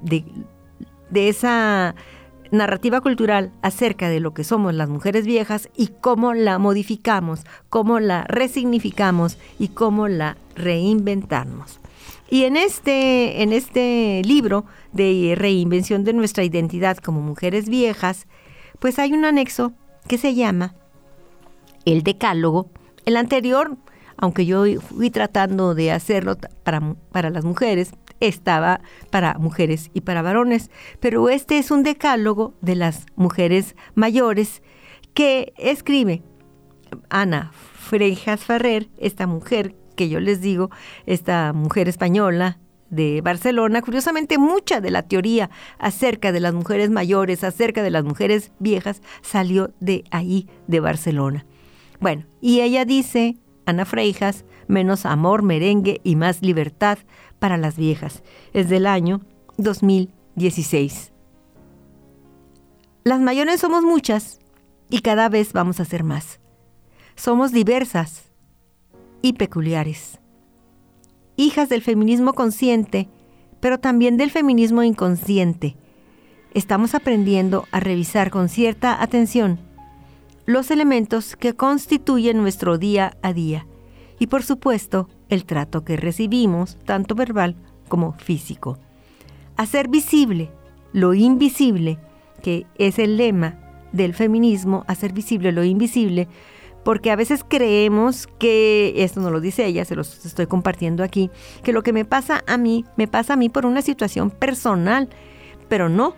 [0.03, 1.95] de esa
[2.51, 8.01] narrativa cultural acerca de lo que somos las mujeres viejas y cómo la modificamos, cómo
[8.01, 11.81] la resignificamos y cómo la reinventamos.
[12.29, 18.27] Y en este, en este libro de reinvención de nuestra identidad como mujeres viejas,
[18.79, 19.73] pues hay un anexo
[20.07, 20.75] que se llama
[21.85, 22.69] el decálogo.
[23.05, 23.77] El anterior,
[24.21, 30.21] aunque yo fui tratando de hacerlo para, para las mujeres, estaba para mujeres y para
[30.21, 34.63] varones, pero este es un decálogo de las mujeres mayores
[35.15, 36.23] que escribe
[37.09, 40.71] Ana Frejas Ferrer, esta mujer que yo les digo,
[41.07, 42.59] esta mujer española
[42.91, 45.49] de Barcelona, curiosamente mucha de la teoría
[45.79, 51.47] acerca de las mujeres mayores, acerca de las mujeres viejas, salió de ahí, de Barcelona.
[52.01, 53.37] Bueno, y ella dice,
[53.71, 56.99] Ana Freijas, menos amor, merengue y más libertad
[57.39, 58.23] para las viejas.
[58.53, 59.21] Es del año
[59.59, 61.13] 2016.
[63.05, 64.41] Las mayores somos muchas
[64.91, 66.41] y cada vez vamos a ser más.
[67.15, 68.25] Somos diversas
[69.23, 70.19] y peculiares.
[71.37, 73.09] Hijas del feminismo consciente,
[73.61, 75.77] pero también del feminismo inconsciente.
[76.55, 79.70] Estamos aprendiendo a revisar con cierta atención
[80.51, 83.67] los elementos que constituyen nuestro día a día
[84.19, 87.55] y por supuesto el trato que recibimos, tanto verbal
[87.89, 88.79] como físico.
[89.57, 90.51] Hacer visible
[90.93, 91.99] lo invisible,
[92.43, 93.59] que es el lema
[93.93, 96.27] del feminismo, hacer visible lo invisible,
[96.85, 101.31] porque a veces creemos que, esto no lo dice ella, se los estoy compartiendo aquí,
[101.63, 105.09] que lo que me pasa a mí, me pasa a mí por una situación personal,
[105.69, 106.15] pero no.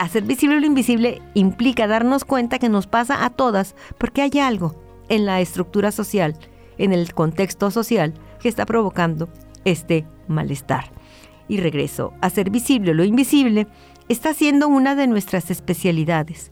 [0.00, 4.74] Hacer visible lo invisible implica darnos cuenta que nos pasa a todas, porque hay algo
[5.10, 6.38] en la estructura social,
[6.78, 9.28] en el contexto social, que está provocando
[9.66, 10.90] este malestar.
[11.48, 13.66] Y regreso, hacer visible lo invisible
[14.08, 16.50] está siendo una de nuestras especialidades.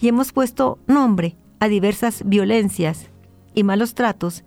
[0.00, 3.10] Y hemos puesto nombre a diversas violencias
[3.54, 4.42] y malos tratos.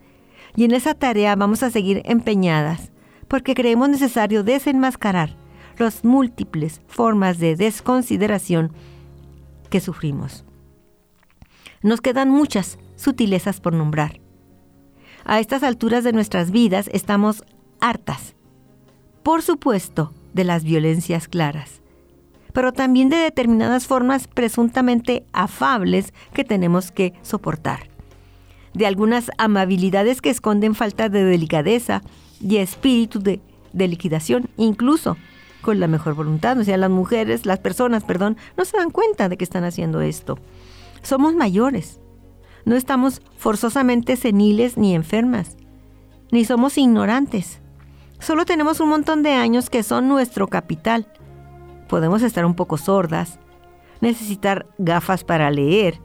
[0.55, 2.91] Y en esa tarea vamos a seguir empeñadas
[3.27, 5.38] porque creemos necesario desenmascarar
[5.79, 8.71] las múltiples formas de desconsideración
[9.69, 10.45] que sufrimos.
[11.81, 14.19] Nos quedan muchas sutilezas por nombrar.
[15.25, 17.43] A estas alturas de nuestras vidas estamos
[17.79, 18.35] hartas,
[19.23, 21.81] por supuesto, de las violencias claras,
[22.53, 27.89] pero también de determinadas formas presuntamente afables que tenemos que soportar,
[28.73, 32.01] de algunas amabilidades que esconden falta de delicadeza
[32.41, 33.41] y espíritu de,
[33.73, 35.17] de liquidación, incluso
[35.61, 36.57] con la mejor voluntad.
[36.57, 40.01] O sea, las mujeres, las personas, perdón, no se dan cuenta de que están haciendo
[40.01, 40.37] esto.
[41.01, 41.99] Somos mayores.
[42.65, 45.55] No estamos forzosamente seniles ni enfermas,
[46.31, 47.61] ni somos ignorantes.
[48.19, 51.07] Solo tenemos un montón de años que son nuestro capital
[51.89, 53.39] podemos estar un poco sordas,
[53.99, 55.99] necesitar gafas para leer,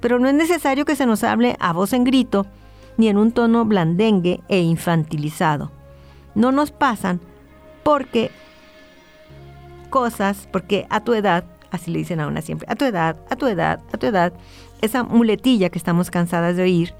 [0.00, 2.44] pero no es necesario que se nos hable a voz en grito
[2.98, 5.70] ni en un tono blandengue e infantilizado.
[6.34, 7.20] No nos pasan
[7.84, 8.30] porque
[9.92, 13.36] cosas, porque a tu edad, así le dicen a una siempre, a tu edad, a
[13.36, 14.32] tu edad, a tu edad,
[14.80, 16.94] esa muletilla que estamos cansadas de oír,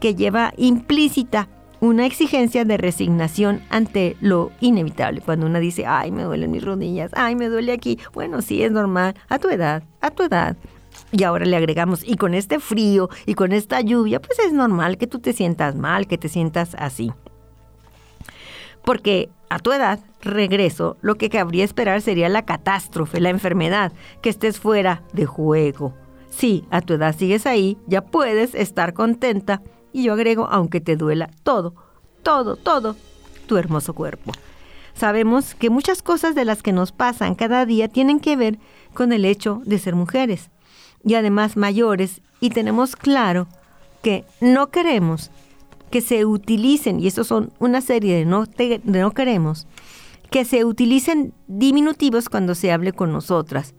[0.00, 1.48] que lleva implícita
[1.80, 5.20] una exigencia de resignación ante lo inevitable.
[5.20, 7.98] Cuando una dice, ay, me duelen mis rodillas, ay, me duele aquí.
[8.14, 10.56] Bueno, sí, es normal, a tu edad, a tu edad.
[11.10, 14.96] Y ahora le agregamos, y con este frío y con esta lluvia, pues es normal
[14.96, 17.12] que tú te sientas mal, que te sientas así.
[18.84, 24.30] Porque a tu edad, regreso, lo que cabría esperar sería la catástrofe, la enfermedad, que
[24.30, 25.94] estés fuera de juego.
[26.30, 29.62] Sí, a tu edad sigues ahí, ya puedes estar contenta
[29.92, 31.74] y yo agrego, aunque te duela todo,
[32.22, 32.96] todo, todo,
[33.46, 34.32] tu hermoso cuerpo.
[34.94, 38.58] Sabemos que muchas cosas de las que nos pasan cada día tienen que ver
[38.94, 40.50] con el hecho de ser mujeres
[41.04, 43.48] y además mayores y tenemos claro
[44.02, 45.30] que no queremos
[45.92, 49.68] que se utilicen, y estos son una serie de no, de no queremos,
[50.30, 53.74] que se utilicen diminutivos cuando se hable con nosotras.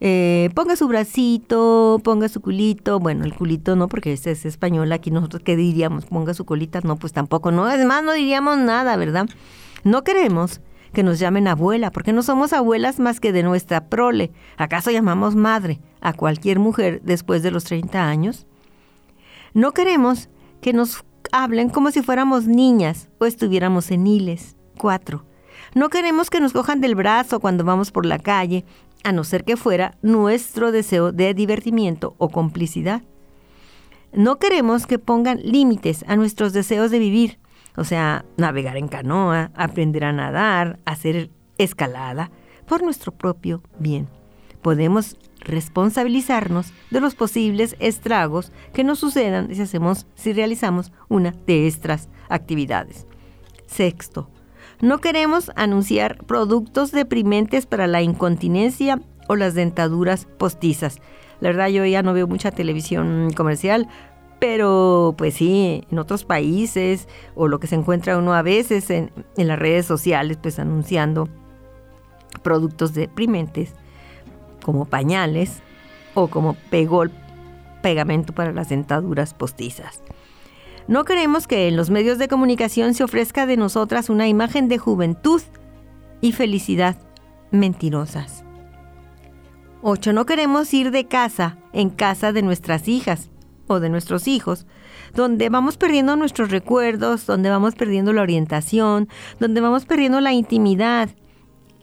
[0.00, 4.90] Eh, ponga su bracito, ponga su culito, bueno, el culito no, porque ese es español,
[4.90, 8.96] aquí nosotros qué diríamos, ponga su colita, no, pues tampoco, no, además no diríamos nada,
[8.96, 9.28] ¿verdad?
[9.84, 10.60] No queremos
[10.92, 14.32] que nos llamen abuela, porque no somos abuelas más que de nuestra prole.
[14.56, 18.46] ¿Acaso llamamos madre a cualquier mujer después de los 30 años?
[19.52, 20.28] No queremos
[20.60, 21.04] que nos
[21.34, 24.54] hablen como si fuéramos niñas o estuviéramos seniles.
[24.78, 25.26] Cuatro.
[25.74, 28.64] No queremos que nos cojan del brazo cuando vamos por la calle
[29.02, 33.02] a no ser que fuera nuestro deseo de divertimiento o complicidad.
[34.12, 37.40] No queremos que pongan límites a nuestros deseos de vivir,
[37.76, 42.30] o sea, navegar en canoa, aprender a nadar, hacer escalada,
[42.64, 44.08] por nuestro propio bien.
[44.62, 51.66] Podemos responsabilizarnos de los posibles estragos que nos sucedan si hacemos, si realizamos una de
[51.66, 53.06] estas actividades.
[53.66, 54.28] Sexto,
[54.80, 60.98] no queremos anunciar productos deprimentes para la incontinencia o las dentaduras postizas.
[61.40, 63.88] La verdad yo ya no veo mucha televisión comercial,
[64.38, 69.10] pero pues sí, en otros países o lo que se encuentra uno a veces en,
[69.36, 71.28] las redes sociales, pues anunciando
[72.42, 73.74] productos deprimentes
[74.64, 75.62] como pañales
[76.14, 77.12] o como pegol,
[77.82, 80.02] pegamento para las dentaduras postizas.
[80.88, 84.78] No queremos que en los medios de comunicación se ofrezca de nosotras una imagen de
[84.78, 85.42] juventud
[86.20, 86.96] y felicidad
[87.50, 88.44] mentirosas.
[89.82, 90.12] 8.
[90.14, 93.30] No queremos ir de casa en casa de nuestras hijas
[93.66, 94.66] o de nuestros hijos,
[95.14, 99.08] donde vamos perdiendo nuestros recuerdos, donde vamos perdiendo la orientación,
[99.40, 101.10] donde vamos perdiendo la intimidad,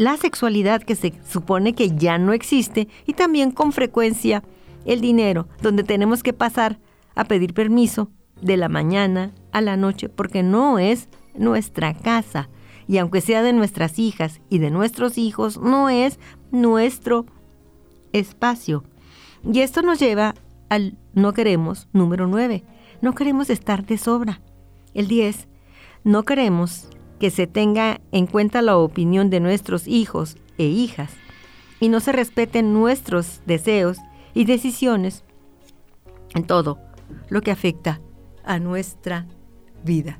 [0.01, 4.43] la sexualidad que se supone que ya no existe y también con frecuencia
[4.83, 6.79] el dinero, donde tenemos que pasar
[7.13, 8.09] a pedir permiso
[8.41, 12.49] de la mañana a la noche porque no es nuestra casa.
[12.87, 16.17] Y aunque sea de nuestras hijas y de nuestros hijos, no es
[16.49, 17.27] nuestro
[18.11, 18.83] espacio.
[19.43, 20.33] Y esto nos lleva
[20.69, 22.63] al no queremos número 9.
[23.03, 24.41] No queremos estar de sobra.
[24.95, 25.47] El 10.
[26.03, 26.89] No queremos
[27.21, 31.11] que se tenga en cuenta la opinión de nuestros hijos e hijas
[31.79, 33.99] y no se respeten nuestros deseos
[34.33, 35.23] y decisiones
[36.33, 36.79] en todo
[37.29, 38.01] lo que afecta
[38.43, 39.27] a nuestra
[39.83, 40.17] vida.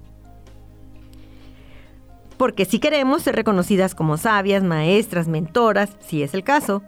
[2.37, 6.83] Porque si queremos ser reconocidas como sabias, maestras, mentoras, si es el caso,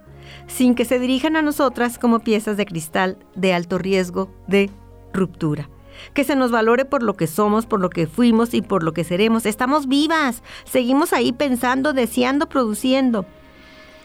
[0.46, 4.70] sin que se dirijan a nosotras como piezas de cristal de alto riesgo de
[5.12, 5.68] ruptura
[6.12, 8.92] que se nos valore por lo que somos, por lo que fuimos y por lo
[8.92, 9.46] que seremos.
[9.46, 13.26] Estamos vivas, seguimos ahí pensando, deseando, produciendo.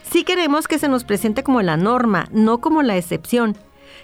[0.04, 3.56] Sí queremos que se nos presente como la norma, no como la excepción,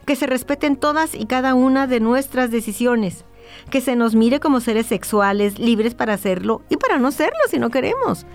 [0.06, 3.26] que se respeten todas y cada una de nuestras decisiones,
[3.70, 7.58] que se nos mire como seres sexuales, libres para hacerlo y para no serlo si
[7.58, 8.26] no queremos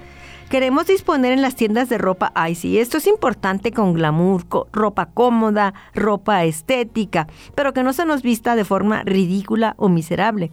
[0.50, 5.74] Queremos disponer en las tiendas de ropa, sí, esto es importante con glamour, ropa cómoda,
[5.94, 10.50] ropa estética, pero que no se nos vista de forma ridícula o miserable.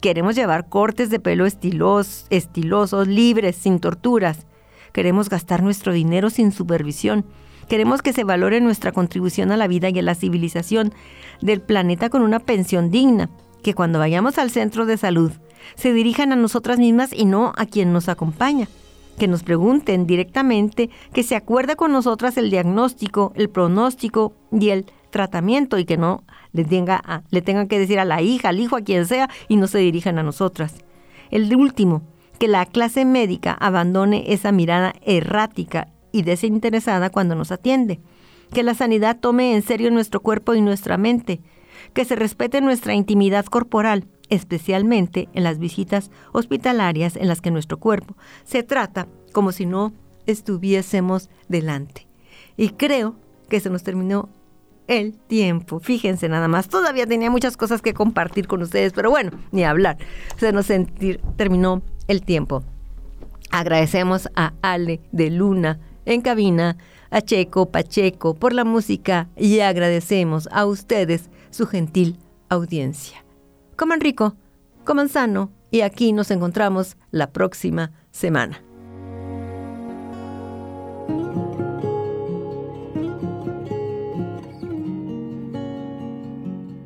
[0.00, 4.46] Queremos llevar cortes de pelo estilos, estilosos, libres, sin torturas.
[4.92, 7.26] Queremos gastar nuestro dinero sin supervisión.
[7.68, 10.94] Queremos que se valore nuestra contribución a la vida y a la civilización
[11.40, 13.30] del planeta con una pensión digna.
[13.64, 15.32] Que cuando vayamos al centro de salud
[15.74, 18.68] se dirijan a nosotras mismas y no a quien nos acompaña
[19.20, 24.86] que nos pregunten directamente, que se acuerde con nosotras el diagnóstico, el pronóstico y el
[25.10, 28.76] tratamiento y que no le, tenga le tengan que decir a la hija, al hijo,
[28.76, 30.74] a quien sea y no se dirijan a nosotras.
[31.30, 32.00] El último,
[32.38, 38.00] que la clase médica abandone esa mirada errática y desinteresada cuando nos atiende.
[38.54, 41.42] Que la sanidad tome en serio nuestro cuerpo y nuestra mente.
[41.92, 47.78] Que se respete nuestra intimidad corporal especialmente en las visitas hospitalarias en las que nuestro
[47.78, 49.92] cuerpo se trata como si no
[50.26, 52.06] estuviésemos delante.
[52.56, 53.16] Y creo
[53.48, 54.28] que se nos terminó
[54.86, 55.80] el tiempo.
[55.80, 59.98] Fíjense nada más, todavía tenía muchas cosas que compartir con ustedes, pero bueno, ni hablar.
[60.36, 60.68] Se nos
[61.36, 62.64] terminó el tiempo.
[63.50, 66.76] Agradecemos a Ale de Luna en cabina,
[67.10, 72.18] a Checo Pacheco por la música y agradecemos a ustedes su gentil
[72.48, 73.24] audiencia.
[73.80, 74.36] Coman rico,
[74.84, 78.62] coman sano y aquí nos encontramos la próxima semana.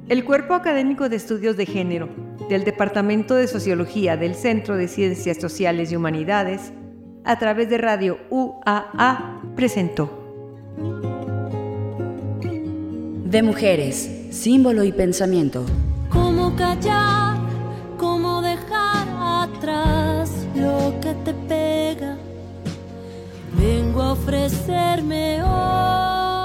[0.09, 2.09] El Cuerpo Académico de Estudios de Género
[2.49, 6.73] del Departamento de Sociología del Centro de Ciencias Sociales y Humanidades,
[7.25, 10.23] a través de Radio UAA, presentó.
[13.25, 15.67] De mujeres, símbolo y pensamiento
[16.55, 17.37] cómo callar,
[17.99, 19.07] cómo dejar
[19.43, 22.17] atrás lo que te pega.
[23.59, 26.44] Vengo a ofrecerme hoy.